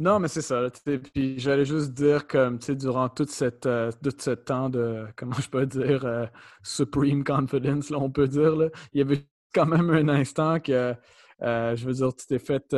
[0.00, 0.68] Non, mais c'est ça.
[1.12, 5.66] Puis j'allais juste dire que durant toute cette, tout ce temps de, comment je peux
[5.66, 6.30] dire,
[6.62, 9.24] supreme confidence, là, on peut dire, là, il y avait
[9.54, 10.94] quand même un instant que,
[11.40, 12.74] je veux dire, tu t'es fait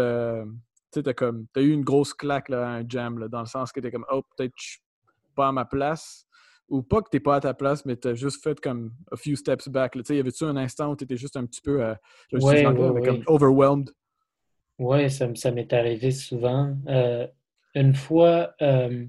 [0.92, 3.80] tu comme, as eu une grosse claque là, à un jam, dans le sens que
[3.80, 4.80] tu es comme, oh, peut-être je suis
[5.34, 6.26] pas à ma place.
[6.68, 8.92] Ou pas que tu n'es pas à ta place, mais tu as juste fait comme
[9.12, 9.94] a few steps back.
[9.94, 11.94] Il y avait-tu un instant où tu étais juste un petit peu euh,
[12.32, 13.92] comme overwhelmed?
[14.78, 16.76] Oui, ça, ça m'est arrivé souvent.
[16.88, 17.26] Euh,
[17.74, 19.06] une fois, euh,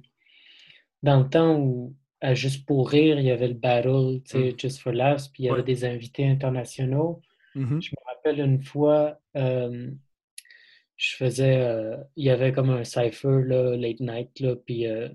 [1.03, 4.51] dans le temps où, à Juste pour rire, il y avait le battle, tu sais,
[4.51, 4.59] mm.
[4.59, 7.21] Just for Laughs, puis il y avait des invités internationaux.
[7.55, 7.81] Mm-hmm.
[7.81, 9.19] Je me rappelle une fois,
[10.97, 11.61] je faisais.
[11.61, 15.07] Euh, il y avait comme un cipher, là, late night, là, puis, euh,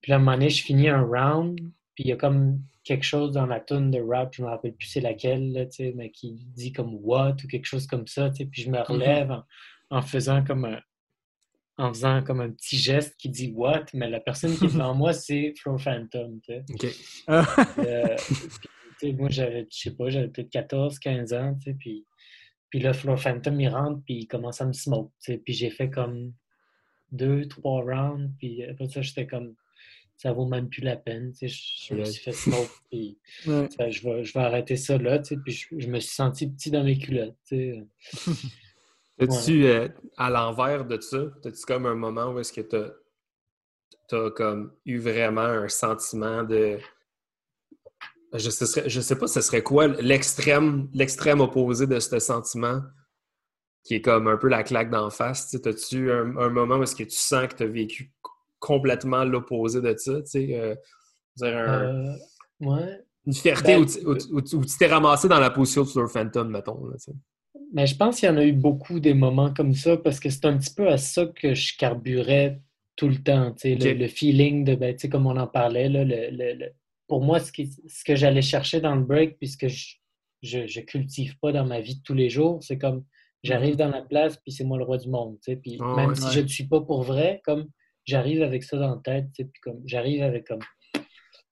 [0.00, 1.58] puis à un moment donné, je finis un round,
[1.94, 4.74] puis il y a comme quelque chose dans la tune de rap, je me rappelle
[4.74, 5.64] plus c'est laquelle, là,
[5.94, 8.92] mais qui dit comme what ou quelque chose comme ça, puis je me mm-hmm.
[8.92, 9.42] relève
[9.90, 10.80] en, faisant comme un
[11.78, 14.94] en faisant comme un petit geste qui dit what, mais la personne qui est devant
[15.02, 16.40] moi, c'est Flow Phantom.
[16.50, 16.60] Euh,
[19.14, 22.04] moi, j'avais, je sais pas, j'avais peut-être 14, 15 ans, puis
[22.68, 25.12] Puis là, Floor Phantom, il rentre, puis il commence à me smoke.
[25.24, 26.34] Puis j'ai fait comme
[27.10, 29.54] deux, trois rounds, puis après ça, j'étais comme
[30.16, 31.32] ça vaut même plus la peine.
[31.40, 33.50] Je, je me suis fait smoke, puis je,
[34.04, 36.98] vais, je vais arrêter ça là, puis je, je, me suis senti petit dans mes
[36.98, 37.36] culottes.
[39.18, 44.30] As-tu, euh, à l'envers de ça, as-tu comme un moment où est-ce que tu as,
[44.30, 46.78] comme eu vraiment un sentiment de.
[48.32, 52.80] Je sais, je sais pas ce serait quoi l'extrême, l'extrême opposé de ce sentiment
[53.84, 55.54] qui est comme un peu la claque d'en face.
[55.54, 58.12] As-tu un, un, moment où est-ce que tu sens que tu as vécu
[58.62, 60.54] complètement l'opposé de ça, tu sais.
[60.54, 60.74] Euh,
[61.42, 62.16] euh,
[63.26, 63.84] une fierté ben,
[64.32, 66.86] où, tu t'es ramassé dans la position de Fleur Phantom, mettons.
[66.86, 66.96] Là,
[67.72, 70.30] mais je pense qu'il y en a eu beaucoup des moments comme ça parce que
[70.30, 72.60] c'est un petit peu à ça que je carburais
[72.96, 73.54] tout le temps.
[73.64, 76.72] Le, le, feeling de, ben, comme on en parlait, là, le,
[77.08, 79.96] pour moi, ce, ce que j'allais chercher dans le break, puisque je,
[80.42, 83.04] je, cultive pas dans ma vie de tous les jours, c'est comme
[83.42, 85.38] j'arrive dans la place, puis c'est moi le roi du monde.
[85.42, 87.66] Puis ah même si je ne suis pas pour vrai, comme
[88.04, 90.60] j'arrive avec ça dans la tête, puis comme j'arrive avec comme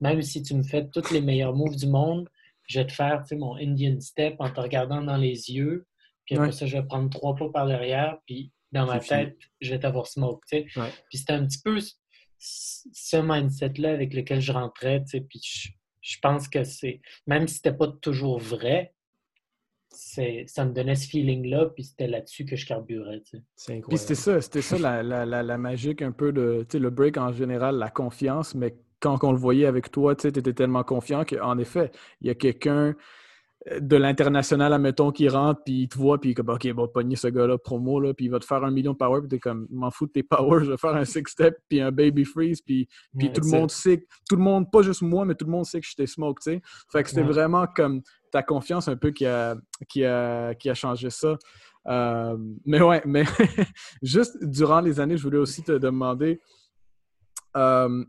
[0.00, 2.28] même si tu me fais tous les meilleurs moves du monde,
[2.66, 5.86] je vais te faire mon Indian step en te regardant dans les yeux,
[6.24, 9.70] puis après ça, je vais prendre trois pas par derrière, puis dans ma tête, je
[9.70, 10.40] vais t'avoir smoke.
[10.48, 11.78] Puis c'était un petit peu
[12.40, 15.68] ce mindset-là avec lequel je rentrais, puis je,
[16.00, 18.94] je pense que c'est, même si c'était pas toujours vrai,
[19.92, 23.22] ça me donnait ce feeling-là, puis c'était là-dessus que je carburais.
[23.26, 27.32] Puis c'était ça, c'était ça la, la, la, magique un peu de le break en
[27.32, 31.58] général, la confiance, mais quand on le voyait avec toi, tu étais tellement confiant qu'en
[31.58, 32.94] effet, il y a quelqu'un
[33.78, 37.16] de l'international, admettons, qui rentre, puis il te voit, puis il comme, OK, va pogner
[37.16, 39.38] ce gars-là promo, là, puis il va te faire un million de power, puis t'es
[39.38, 42.62] comme, m'en fous de tes powers, je vais faire un six-step, puis un baby freeze,
[42.62, 42.88] puis,
[43.18, 45.66] puis tout le monde sait, tout le monde, pas juste moi, mais tout le monde
[45.66, 46.62] sait que je t'ai smoke, tu sais.
[46.90, 49.56] Fait que c'était vraiment comme ta confiance un peu qui a,
[49.88, 51.36] qui a, qui a changé ça.
[51.88, 53.24] Euh, mais ouais, mais
[54.02, 56.40] juste durant les années, je voulais aussi te demander,
[57.56, 58.04] euh,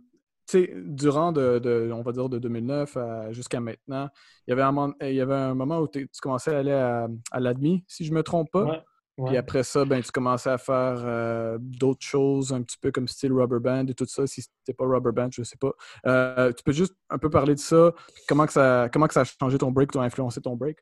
[0.85, 2.97] durant, de, on va dire, de 2009
[3.29, 4.09] jusqu'à maintenant,
[4.47, 8.11] il y, avait un, moment où tu commençais à aller à, à l'admi, si je
[8.11, 8.83] ne me trompe pas.
[9.25, 13.07] Puis après ça, ben, tu commençais à faire euh, d'autres choses, un petit peu comme
[13.07, 14.25] style rubber band et tout ça.
[14.27, 15.71] Si c'était pas rubber band, je ne sais pas.
[16.05, 17.93] Euh, tu peux juste un peu parler de ça.
[18.27, 20.77] Comment que ça, comment que ça a changé ton break, ou influencé ton break?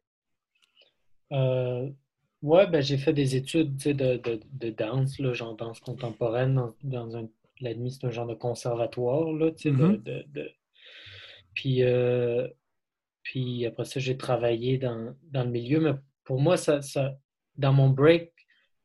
[1.31, 1.89] Euh,
[2.41, 6.73] ouais, ben, j'ai fait des études de, de, de, danse, là, genre danse contemporaine dans,
[6.83, 7.27] dans un
[7.61, 10.53] l'admi, c'est un genre de conservatoire, là, sais, de, mm-hmm.
[11.53, 12.47] Puis, euh,
[13.23, 17.17] puis après ça, j'ai travaillé dans, le milieu, mais pour moi, ça, ça
[17.59, 18.31] dans mon break,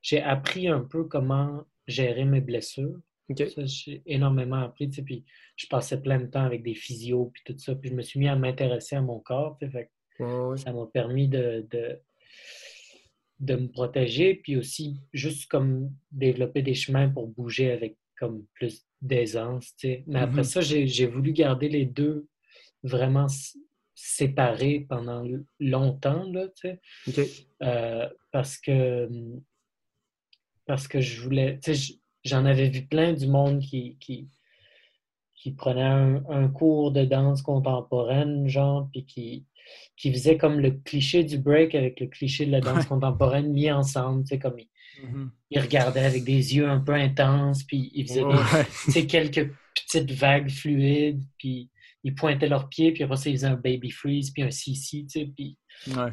[0.03, 2.99] j'ai appris un peu comment gérer mes blessures.
[3.29, 5.25] j'ai énormément appris, puis
[5.57, 8.21] je passais plein de temps avec des physios, puis tout ça, puis je me suis
[8.21, 11.99] mis à m'intéresser à mon corps, fait, ça m'a permis de, de,
[13.41, 18.85] de me protéger, puis aussi juste comme développer des chemins pour bouger avec comme plus
[19.01, 19.75] d'aisance.
[20.07, 20.45] Mais après mm-hmm.
[20.45, 22.27] ça, j'ai voulu garder les deux
[22.83, 23.27] vraiment
[23.95, 25.25] séparés pendant
[25.61, 26.47] longtemps, là,
[27.63, 29.09] euh, parce que
[30.67, 31.61] parce que je voulais,
[32.25, 34.29] j'en avais vu plein du monde qui, qui,
[35.35, 39.47] qui prenait un, cours de danse contemporaine, genre, puis qui,
[39.97, 43.71] qui faisait comme le cliché du break avec le cliché de la danse contemporaine mis
[43.71, 44.57] ensemble, tu sais, comme
[45.03, 45.29] Mm-hmm.
[45.51, 51.23] Il regardait avec des yeux un peu intenses, puis il faisait quelques petites vagues fluides,
[51.39, 51.71] puis
[52.05, 55.05] ils pointaient leurs pieds, puis après ça, ils faisaient un baby freeze, puis un CC,
[55.05, 55.59] tu sais, puis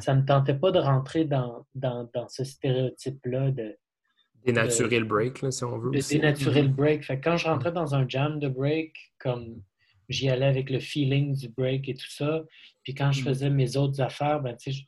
[0.00, 3.76] ça me tentait pas de rentrer dans, dans, dans ce stéréotype-là de...
[4.44, 5.90] Dénaturer le break, là, si on veut.
[5.90, 6.72] De dénaturer le mm-hmm.
[6.72, 7.04] break.
[7.04, 9.62] Fait quand je rentrais dans un jam de break, comme
[10.08, 12.42] j'y allais avec le feeling du break et tout ça,
[12.82, 13.24] puis quand je mm-hmm.
[13.24, 14.84] faisais mes autres affaires, ben, tu sais, je,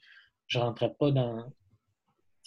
[0.48, 1.52] je rentrais pas dans,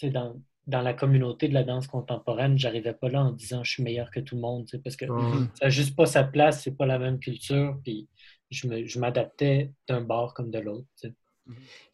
[0.02, 0.36] dans,
[0.66, 4.10] dans la communauté de la danse contemporaine, j'arrivais pas là en disant je suis meilleur
[4.10, 6.98] que tout le monde, parce que ça n'a juste pas sa place, c'est pas la
[6.98, 8.06] même culture, puis
[8.50, 10.86] je m'adaptais d'un bord comme de l'autre.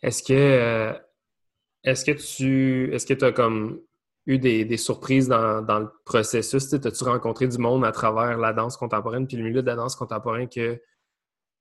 [0.03, 0.93] Est-ce que euh,
[1.85, 3.81] est-ce que tu est-ce que as comme
[4.27, 6.73] eu des, surprises dans, le processus?
[6.73, 9.97] As-tu rencontré du monde à travers la danse contemporaine puis le milieu de la danse
[9.97, 10.81] contemporaine que,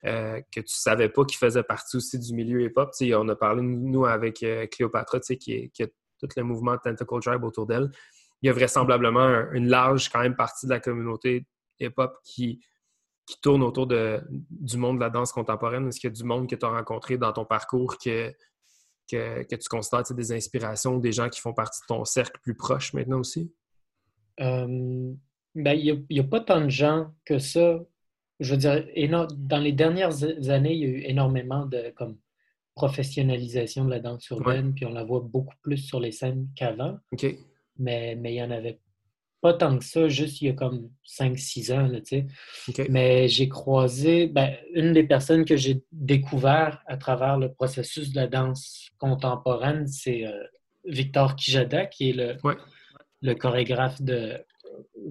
[0.05, 2.91] euh, que tu savais pas qui faisait partie aussi du milieu hip-hop?
[3.01, 5.85] On a parlé, nous, avec euh, Cléopatra, qui, qui,
[6.19, 7.89] tout le mouvement Tentacle Tribe autour d'elle.
[8.41, 11.45] Il y a vraisemblablement une large quand même partie de la communauté
[11.81, 12.61] hip-hop qui,
[13.25, 15.87] qui tourne autour de, du monde de la danse contemporaine?
[15.87, 18.33] Est-ce qu'il y a du monde que tu as rencontré dans ton parcours que,
[19.09, 22.93] que, tu constates des inspirations, des gens qui font partie de ton cercle plus proche
[22.93, 23.53] maintenant aussi?
[24.39, 25.13] Euh,
[25.55, 27.79] ben, il n'y a, pas tant de gens que ça.
[28.39, 28.85] Je veux dire,
[29.37, 32.17] dans les dernières années, il y a eu énormément de comme
[32.75, 36.97] professionnalisation de la danse urbaine, puis on la voit beaucoup plus sur les scènes qu'avant.
[37.77, 38.79] Mais, mais il y en avait
[39.43, 42.25] pas tant que ça, juste il y a comme 5-6 ans, tu sais.
[42.69, 42.87] OK.
[42.89, 48.15] Mais j'ai croisé, ben, une des personnes que j'ai découvert à travers le processus de
[48.15, 50.31] la danse contemporaine, c'est euh,
[50.85, 52.55] Victor Kijada, qui est le, Ouais.
[53.21, 54.37] le chorégraphe de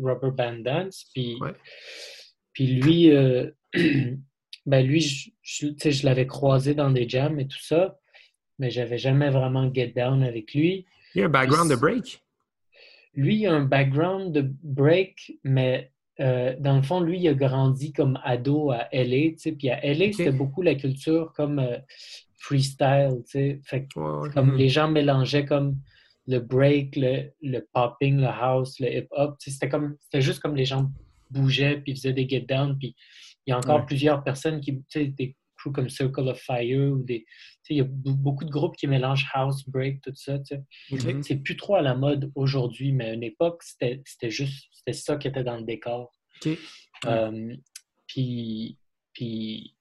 [0.02, 1.04] Rubber Band Dance.
[1.12, 1.52] Puis, Ouais.
[2.54, 3.50] puis lui, euh,
[4.66, 7.98] ben lui, je, je l'avais croisé dans des jams et tout ça,
[8.58, 10.86] mais j'avais jamais vraiment get down avec lui.
[11.14, 12.22] Il y a un background de break?
[13.14, 15.90] Lui, il a un background de break, mais
[16.20, 19.52] euh, dans le fond, lui, il a grandi comme ado à LA, tu sais.
[19.52, 21.78] Puis à LA, c'était beaucoup la culture comme euh,
[22.38, 23.60] freestyle, tu sais.
[23.64, 24.56] Fait que comme Mhm.
[24.56, 25.76] les gens mélangeaient comme
[26.26, 29.36] le break, le, le popping, le house, le hip-hop.
[29.38, 30.90] tu sais, C'était comme c'était juste comme les gens
[31.30, 32.78] bougeaient puis faisaient des get down.
[32.78, 32.94] Puis
[33.46, 33.86] il y a encore Ouais.
[33.86, 37.24] plusieurs personnes qui, tu sais, des crews comme Circle of Fire ou des.
[37.70, 40.38] Il y a beaucoup de groupes qui mélangent house, break, tout ça.
[40.90, 41.00] OK.
[41.22, 45.16] C'est plus trop à la mode aujourd'hui, mais à une époque, c'était juste c'était ça
[45.16, 46.12] qui était dans le décor.
[47.06, 47.56] Euh,
[48.06, 48.78] puis,
[49.12, 49.76] puis,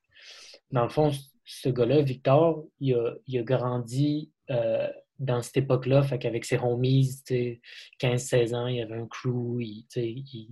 [0.70, 1.12] dans le fond,
[1.44, 4.88] ce gars-là, Victor, il a, il a grandi euh,
[5.20, 7.62] dans cette époque-là, fait qu'avec ses homies, tu sais,
[8.00, 10.50] 15-16 ans, il y avait un crew, il, il,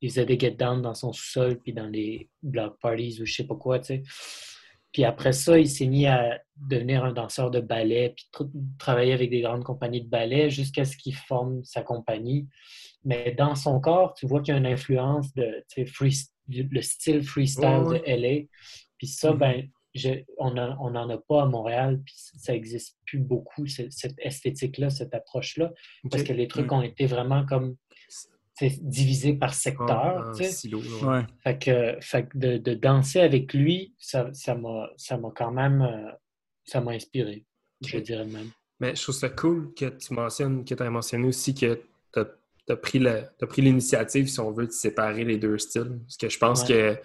[0.00, 3.46] il faisait des get-down dans son sous-sol, puis dans les block parties ou je sais
[3.46, 4.02] pas quoi, tu sais.
[4.92, 9.12] Puis après ça, il s'est mis à devenir un danseur de ballet, puis tr- travailler
[9.12, 12.46] avec des grandes compagnies de ballet jusqu'à ce qu'il forme sa compagnie.
[13.04, 17.24] Mais dans son corps, tu vois qu'il y a une influence de free- le style
[17.24, 18.46] freestyle Ouais, de LA.
[18.98, 19.38] Puis ça, Mhm.
[19.38, 24.16] ben, je- on n'en a pas à Montréal, puis ça n'existe plus beaucoup, ce- cette
[24.18, 25.72] esthétique-là, cette approche-là,
[26.10, 26.74] parce que les trucs Mm.
[26.74, 27.76] ont été vraiment comme
[28.60, 30.34] divisés par secteur.
[30.34, 30.44] Sais.
[30.44, 30.80] silo.
[31.02, 31.26] Ouais.
[31.42, 35.50] Fait que, fait que de, de danser avec lui, ça ça m'a ça m'a quand
[35.50, 36.10] même euh,
[36.64, 37.44] ça m'a inspiré,
[37.84, 38.50] je dirais même.
[38.80, 41.80] Mais je trouve ça cool que tu mentionnes, que tu as mentionné aussi que
[42.12, 42.20] tu
[42.72, 46.00] as, pris la- t'as pris l'initiative, si on veut, de séparer les deux styles.
[46.06, 46.96] Parce que je pense que,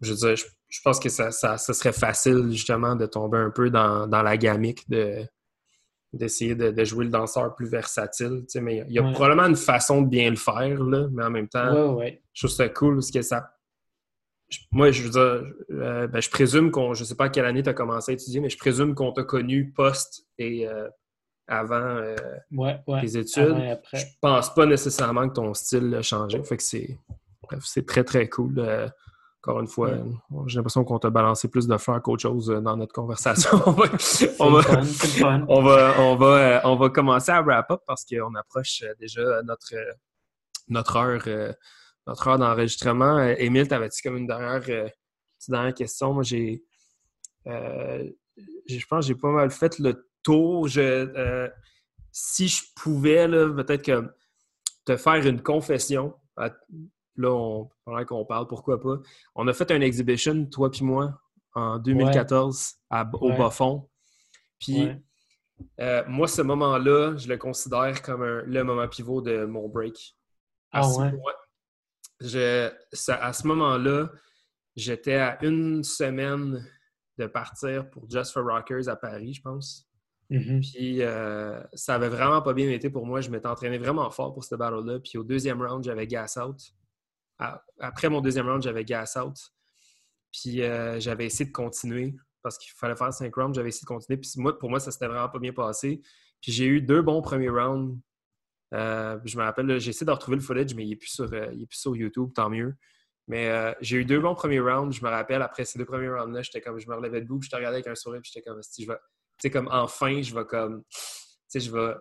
[0.00, 3.38] je veux dire, je, je pense que ça, ça, ça serait facile, justement, de tomber
[3.38, 5.26] un peu dans, dans la gamique de
[6.12, 8.40] d'essayer de, de jouer le danseur plus versatile.
[8.42, 9.12] tu sais, mais il y a Ouais.
[9.12, 12.22] probablement une façon de bien le faire, là, mais en même temps, Ouais, ouais.
[12.34, 13.48] je trouve ça cool parce que ça.
[14.70, 16.92] Moi, je veux dire, euh, ben, je présume qu'on.
[16.92, 19.10] Je sais pas à quelle année tu as commencé à étudier, mais je présume qu'on
[19.12, 20.88] t'a connu post et euh,
[21.48, 22.14] avant euh,
[23.00, 23.42] tes études.
[23.44, 24.04] Avant et Je après.
[24.20, 26.42] pense pas nécessairement que ton style a changé.
[26.44, 26.98] Fait que c'est.
[27.44, 28.60] Bref, c'est très très cool.
[29.44, 29.98] Encore une fois, Ouais.
[29.98, 33.50] euh, j'ai l'impression qu'on t'a balancé plus de fleurs qu'autre chose euh, dans notre conversation.
[33.66, 35.44] on va, C'est on le va- fun, c'est le fun.
[35.48, 39.42] on va, on va, on va commencer à wrap up parce qu'on approche euh, déjà
[39.42, 39.74] notre,
[40.68, 41.54] notre heure,
[42.06, 43.18] notre heure d'enregistrement.
[43.20, 46.14] Émile, t'avais-tu comme une dernière, petite dernière question?
[46.14, 46.62] Moi, j'ai,
[47.48, 48.08] euh,
[48.68, 50.68] je pense que j'ai pas mal fait le tour.
[50.68, 51.48] Je, euh,
[52.12, 54.08] si je pouvais, peut-être que
[54.84, 56.50] te faire une confession, à-
[57.16, 58.96] là, on, pendant qu'on parle, pourquoi pas.
[59.34, 61.18] On a fait un exhibition, toi puis moi,
[61.54, 63.38] en 2014 à, au Ouais.
[63.38, 63.88] Bas-Fond.
[64.58, 65.02] Puis, Ouais.
[65.80, 70.16] euh, moi, ce moment-là, je le considère comme un- le moment pivot de mon break.
[70.70, 71.12] À Ah ce- ouais?
[72.20, 72.70] Je,
[73.10, 74.10] à ce moment-là,
[74.76, 76.64] j'étais à une semaine
[77.18, 79.86] de partir pour Just for Rockers à Paris, je pense.
[80.30, 80.60] Mhm.
[80.60, 83.20] Puis euh, ça avait vraiment pas bien été pour moi.
[83.20, 85.00] Je m'étais entraîné vraiment fort pour cette battle-là.
[85.00, 86.56] Puis au deuxième round, j'avais gas out.
[87.38, 89.36] Après mon deuxième round, j'avais gas out.
[90.32, 93.54] Puis euh, j'avais essayé de continuer parce qu'il fallait faire cinq rounds.
[93.54, 94.18] J'avais essayé de continuer.
[94.18, 96.00] Puis moi, pour moi, ça s'était vraiment pas bien passé.
[96.40, 97.98] Puis j'ai eu deux bons premiers rounds.
[98.74, 101.30] Euh, je me rappelle, j'ai essayé de retrouver le footage, mais il n'est plus, sur,
[101.32, 102.74] euh, il plus sur YouTube, tant mieux.
[103.28, 104.96] Mais j'ai eu deux bons premiers rounds.
[104.96, 107.48] Je me rappelle, après ces deux premiers rounds-là, j'étais comme, je me relevais debout, je
[107.48, 110.20] te regardais avec un sourire, puis j'étais comme, si je vais, tu sais, comme enfin,
[110.22, 110.98] je vais comme, tu
[111.46, 111.94] sais, je vais,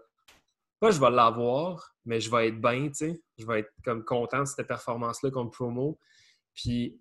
[0.80, 3.22] pas je vais l'avoir, mais je vais être bien, tu sais.
[3.38, 6.00] Je vais être comme content de cette performance-là contre promo.
[6.54, 7.00] Puis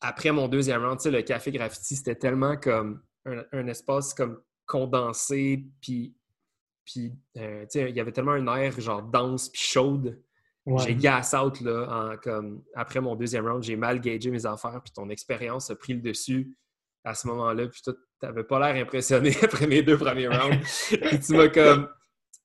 [0.00, 4.14] après mon deuxième round, tu sais, le café graffiti, c'était tellement comme un, un espace
[4.14, 6.14] comme condensé, puis,
[6.84, 10.20] puis euh, tu sais, il y avait tellement un air genre dense puis chaude.
[10.64, 10.82] Ouais.
[10.84, 14.80] J'ai gas out là, en, comme, après mon deuxième round, j'ai mal gagé mes affaires,
[14.82, 16.56] puis ton expérience a pris le dessus
[17.04, 20.64] à ce moment-là, puis toi, t'avais pas l'air impressionné après mes deux premiers rounds.
[20.88, 21.88] puis tu m'as comme.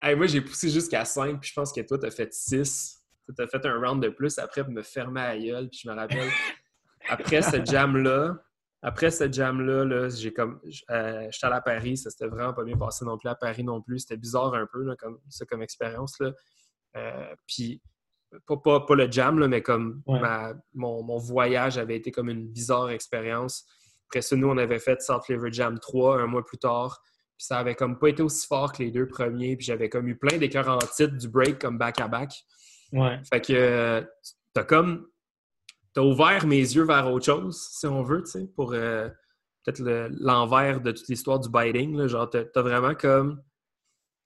[0.01, 3.03] Hey, moi, j'ai poussé jusqu'à 5, puis je pense que toi, t'as fait 6.
[3.35, 5.89] Tu as fait un round de plus après pour me fermer à gueule, puis je
[5.89, 6.29] me rappelle,
[7.09, 8.37] après ce jam-là,
[8.83, 10.61] après ce jam-là, là, j'ai comme.
[10.91, 13.63] euh, J'étais allé à Paris, ça s'était vraiment pas bien passé non plus à Paris
[13.63, 13.99] non plus.
[13.99, 16.19] C'était bizarre un peu, là, comme, ça comme expérience.
[16.19, 16.31] Là.
[16.95, 17.81] Euh, puis
[18.45, 20.19] pas, pas, pas le jam, là, mais comme Ouais.
[20.19, 23.65] ma- mon, mon voyage avait été comme une bizarre expérience.
[24.09, 27.01] Après ça, nous, on avait fait Salt Flavor Jam 3 un mois plus tard.
[27.37, 29.55] Puis ça avait comme pas été aussi fort que les deux premiers.
[29.55, 32.31] Puis j'avais comme eu plein d'écœurs en titre du break comme back-à-back.
[32.93, 33.19] Ouais.
[33.31, 34.01] Fait que euh,
[34.53, 35.07] t'as comme.
[35.93, 39.09] T'as ouvert mes yeux vers autre chose, si on veut, tu sais, pour euh,
[39.63, 41.95] peut-être le- l'envers de toute l'histoire du biting.
[41.97, 42.07] là.
[42.07, 43.41] Genre, t'as t'as vraiment comme.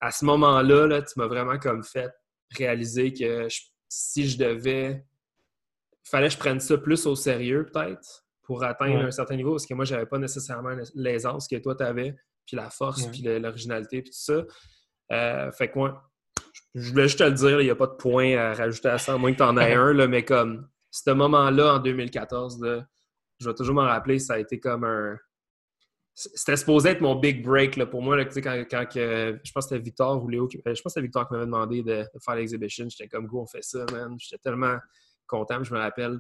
[0.02, 2.12] À ce moment-là, là, tu m'as vraiment comme fait
[2.58, 5.06] réaliser que je- si je devais.
[6.04, 9.04] fallait que je prenne ça plus au sérieux, peut-être, pour atteindre Ouais.
[9.06, 12.16] un certain niveau, parce que moi, j'avais pas nécessairement l'aisance que toi, t'avais,
[12.52, 13.12] puis la force, Ouais.
[13.12, 14.44] puis l'originalité, puis tout ça.
[15.14, 16.04] Euh, fait que moi,
[16.76, 18.98] je voulais juste te le dire, il n'y a pas de point à rajouter à
[18.98, 22.62] ça, à moins que tu en aies un, là, mais comme ce moment-là, en 2014,
[22.62, 22.86] là,
[23.40, 25.18] je vais toujours m'en rappeler, ça a été comme un.
[26.14, 28.18] C'était supposé être mon big break là, pour moi.
[28.18, 30.82] Là, quand, quand que- je pense que c'était Victor ou Léo, qui- euh, je pense
[30.82, 32.86] que c'était Victor qui m'avait demandé de, de faire l'exhibition.
[32.90, 34.16] J'étais comme, go, on fait ça, man.
[34.20, 34.78] J'étais tellement
[35.26, 35.64] content.
[35.64, 36.20] Je me rappelle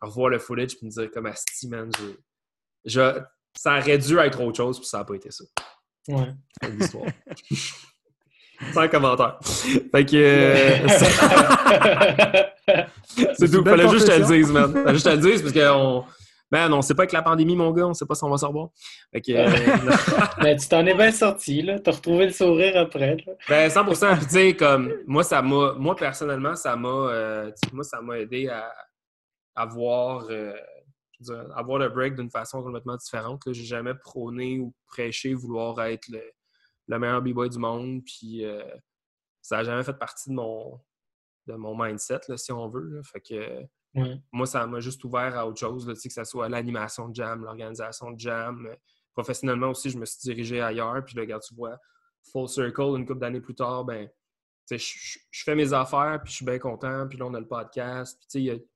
[0.00, 2.18] revoir le footage et me dire, comme, Asti, man, j'ai-
[2.86, 3.20] je-
[3.56, 5.44] ça aurait dû être autre chose, puis ça n'a pas été ça.
[6.08, 6.28] Ouais.
[6.62, 7.06] C'est l'histoire.
[8.74, 9.38] Sans commentaire.
[9.42, 10.16] Fait que.
[10.16, 10.88] euh,
[13.34, 13.64] c'est tout.
[13.64, 14.72] Fallait juste que je te le dise, man.
[14.72, 16.04] Fallait juste que je te le dise parce qu'on.
[16.52, 18.36] Man, on sait pas avec la pandémie, mon gars, on sait pas si on va
[18.36, 18.70] se revoir.
[19.12, 19.30] Fait que.
[19.32, 19.48] euh,
[20.42, 21.78] Mais tu t'en es bien sorti, là.
[21.78, 23.32] T'as retrouvé le sourire après, là.
[23.48, 24.92] ben, 100 Puis, tu sais, comme.
[25.06, 25.74] Moi, ça m'a.
[25.78, 26.88] Moi, personnellement, ça m'a.
[26.88, 28.68] euh, moi, ça m'a aidé à,
[29.54, 30.26] à voir.
[31.20, 33.42] Euh, je veux dire, à voir le break d'une façon complètement différente.
[33.52, 36.22] J'ai jamais prôné ou prêché vouloir être le,
[36.88, 38.02] le meilleur b-boy du monde.
[38.04, 38.62] Puis euh,
[39.42, 40.80] ça n'a jamais fait partie de mon,
[41.46, 42.88] de mon mindset, là, si on veut.
[42.96, 43.02] là.
[43.02, 44.20] Fait que Ouais.
[44.30, 47.42] moi, ça m'a juste ouvert à autre chose, là, que ce soit l'animation de jam,
[47.42, 48.68] l'organisation de jam.
[49.14, 51.04] Professionnellement aussi, je me suis dirigé ailleurs.
[51.04, 51.76] Puis là, regarde, tu vois,
[52.30, 54.08] full circle, une couple d'années plus tard, ben,
[54.70, 57.08] je, je- je fais mes affaires, puis je suis bien content.
[57.08, 58.16] Puis là, on a le podcast.
[58.20, 58.66] Puis tu sais,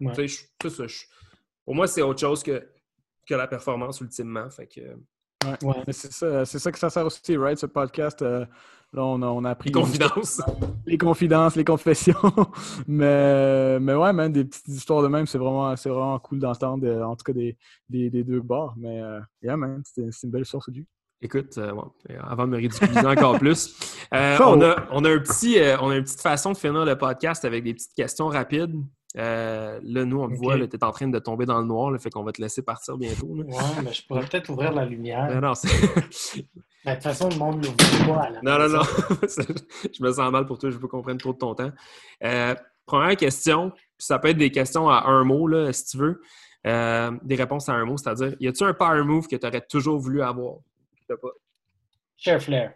[0.00, 0.26] Ouais.
[0.26, 1.04] je- c'est ça, je-
[1.68, 2.66] pour moi, c'est autre chose que,
[3.28, 4.48] que la performance, ultimement.
[4.48, 4.80] Fait que,
[5.62, 5.74] Ouais.
[5.86, 7.58] Mais c'est ça, c'est ça que ça sert aussi, right?
[7.58, 8.46] Ce podcast, euh,
[8.94, 10.40] là, on a, on a appris les confidences.
[10.86, 12.14] les confidences, les confessions.
[12.88, 16.86] mais, mais ouais, man, des petites histoires de même, c'est vraiment, c'est vraiment cool d'entendre,
[16.86, 18.72] euh, en tout cas, des, des, des deux bords.
[18.78, 20.86] Mais, euh, yeah, man, c'est c'est une belle source de vue.
[21.20, 21.90] Écoute, euh, bon,
[22.22, 23.74] avant de me ridiculiser encore plus,
[24.14, 26.84] euh, on, a, on, a un petit, euh, on a une petite façon de finir
[26.84, 28.74] le podcast avec des petites questions rapides.
[29.18, 30.38] Euh, là, nous, on te Ok.
[30.38, 32.40] voit, tu es en train de tomber dans le noir, là, fait qu'on va te
[32.40, 33.34] laisser partir bientôt.
[33.34, 33.44] là.
[33.44, 35.28] Ouais, mais je pourrais peut-être ouvrir la lumière.
[35.34, 36.44] Non, non, c'est-
[36.84, 38.82] Mais de toute façon, le monde ne l'ouvre pas non, non, non.
[39.92, 41.72] je me sens mal pour toi, je veux pas qu'on prenne trop de ton temps.
[42.22, 42.54] Euh,
[42.86, 46.20] première question, ça peut être des questions à un mot, là, si tu veux.
[46.66, 49.60] Euh, des réponses à un mot, c'est-à-dire, y a-tu un power move que tu aurais
[49.60, 50.56] toujours voulu avoir?
[51.08, 51.16] Pas.
[52.16, 52.74] Cher Flair.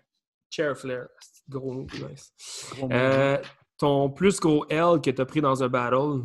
[0.50, 1.06] Chair flare.
[1.20, 2.32] C'est Gros mot, nice.
[2.76, 2.88] Gros.
[3.78, 6.24] Ton plus gros L que tu as pris dans un battle,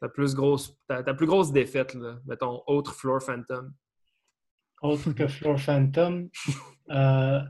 [0.00, 3.72] ta plus grosse, ta, ta plus grosse défaite, là, mettons, autre Floor Phantom.
[4.82, 6.28] Autre que Floor Phantom.
[6.90, 7.40] Euh,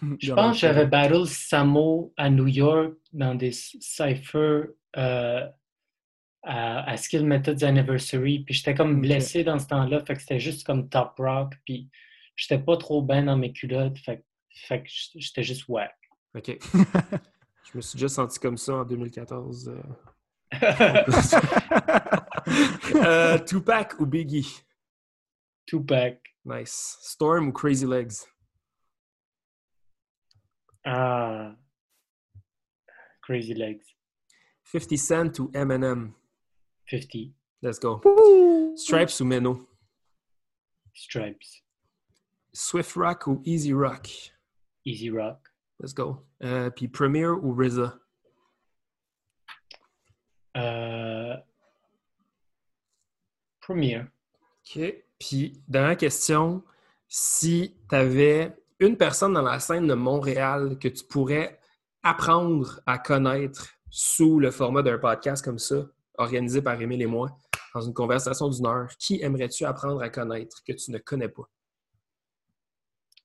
[0.20, 5.44] je pense que j'avais battle Samo à New York dans des cyphers euh,
[6.44, 8.44] à, à Skill Methods Anniversary.
[8.44, 10.04] Puis j'étais comme blessé dans ce temps-là.
[10.04, 11.54] Fait que c'était juste comme top rock.
[11.64, 11.90] Puis
[12.36, 13.98] j'étais pas trop bien dans mes culottes.
[13.98, 14.24] Fait, que-
[14.66, 15.96] fait que j'étais juste whack.
[16.36, 16.56] OK.
[17.70, 19.68] Je me suis déjà senti comme ça en 2014.
[19.68, 19.82] euh.
[22.94, 24.62] Euh, Tupac ou Biggie?
[25.66, 26.18] Tupac.
[26.46, 26.96] Nice.
[27.02, 28.26] Storm ou Crazy Legs?
[30.84, 31.54] Ah.
[33.22, 33.84] Crazy Legs.
[34.64, 36.14] 50 Cent ou Eminem?
[36.86, 37.34] 50.
[37.62, 38.00] Let's go.
[38.76, 39.68] Stripes ou Meno?
[40.94, 41.62] Stripes.
[42.54, 44.08] Swift Rock ou Easy Rock?
[44.86, 45.50] Easy Rock.
[45.80, 46.26] Let's go.
[46.42, 47.98] Euh, Puis Premier ou RZA?
[50.56, 51.36] Euh,
[53.60, 54.00] Premier.
[54.00, 54.80] OK.
[55.18, 56.62] Puis, dernière question.
[57.06, 61.60] Si tu avais une personne dans la scène de Montréal que tu pourrais
[62.02, 65.86] apprendre à connaître sous le format d'un podcast comme ça,
[66.16, 67.36] organisé par Émile et moi,
[67.74, 71.48] dans une conversation d'une heure, qui aimerais-tu apprendre à connaître que tu ne connais pas?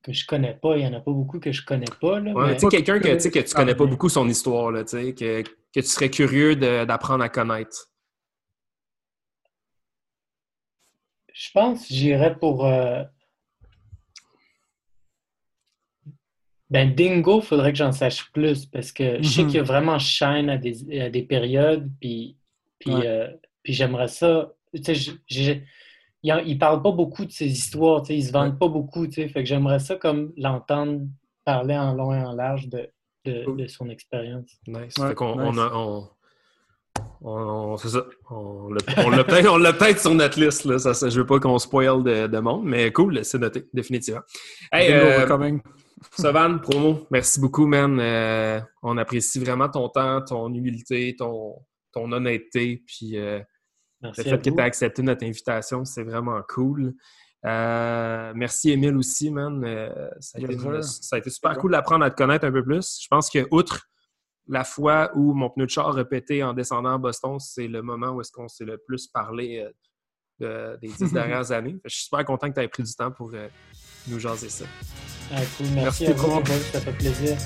[0.04, 0.76] Que je connais pas.
[0.78, 2.20] Il y en a pas beaucoup que je connais pas.
[2.20, 4.84] Là, Ouais, mais- tu sais, quelqu'un que, que tu connais pas beaucoup son histoire, là,
[4.84, 7.88] tu sais, que, que tu serais curieux de- d'apprendre à connaître.
[11.34, 12.66] Je pense que j'irais pour.
[12.66, 13.04] euh,
[16.70, 19.48] Ben, Dingo, faudrait que j'en sache plus parce que je sais Mhm.
[19.48, 22.36] qu'il y a vraiment shine à des, à des périodes, puis,
[22.80, 23.06] puis, Ouais.
[23.08, 23.28] euh,
[23.62, 24.52] puis j'aimerais ça.
[24.74, 25.64] Tu sais,
[26.24, 28.68] il, en- il parle pas beaucoup de ses histoires, tu sais, il se vante pas
[28.68, 31.02] beaucoup, tu sais, fait que j'aimerais ça comme l'entendre
[31.46, 32.90] parler en long et en large de,
[33.26, 33.58] de, Cool.
[33.58, 34.50] de son expérience.
[34.68, 34.96] Nice.
[34.98, 35.54] Ouais, fait qu'on nice.
[35.54, 36.10] on a, on,
[37.78, 38.06] c'est ça.
[38.30, 40.66] On l'a peut-être sur notre liste.
[40.66, 40.78] Là.
[40.80, 44.22] Ça, je veux pas qu'on spoil de, de, monde, mais cool, c'est noté, définitivement.
[44.72, 45.26] Hey, euh,
[46.12, 47.98] Savan, promo, merci beaucoup, man.
[48.00, 51.56] Euh, on apprécie vraiment ton temps, ton humilité, ton,
[51.94, 52.84] ton honnêteté.
[52.86, 53.40] Puis euh,
[54.04, 56.94] le fait que tu as accepté notre invitation, c'est vraiment cool.
[57.46, 59.62] Euh, merci, Émile, aussi, man.
[60.20, 63.00] ça, a été, super cool d'apprendre à te connaître un peu plus.
[63.02, 63.90] Je pense que, outre
[64.48, 67.82] la fois où mon pneu de char a pété en descendant à Boston, c'est le
[67.82, 69.68] moment où est-ce qu'on s'est le plus parlé
[70.40, 71.78] des dix dernières années.
[71.86, 73.32] Je suis super content que tu aies pris du temps pour
[74.08, 74.66] nous jaser ça.
[75.32, 75.68] Ah, cool.
[75.74, 77.38] Merci, Merci à vous, ça fait plaisir.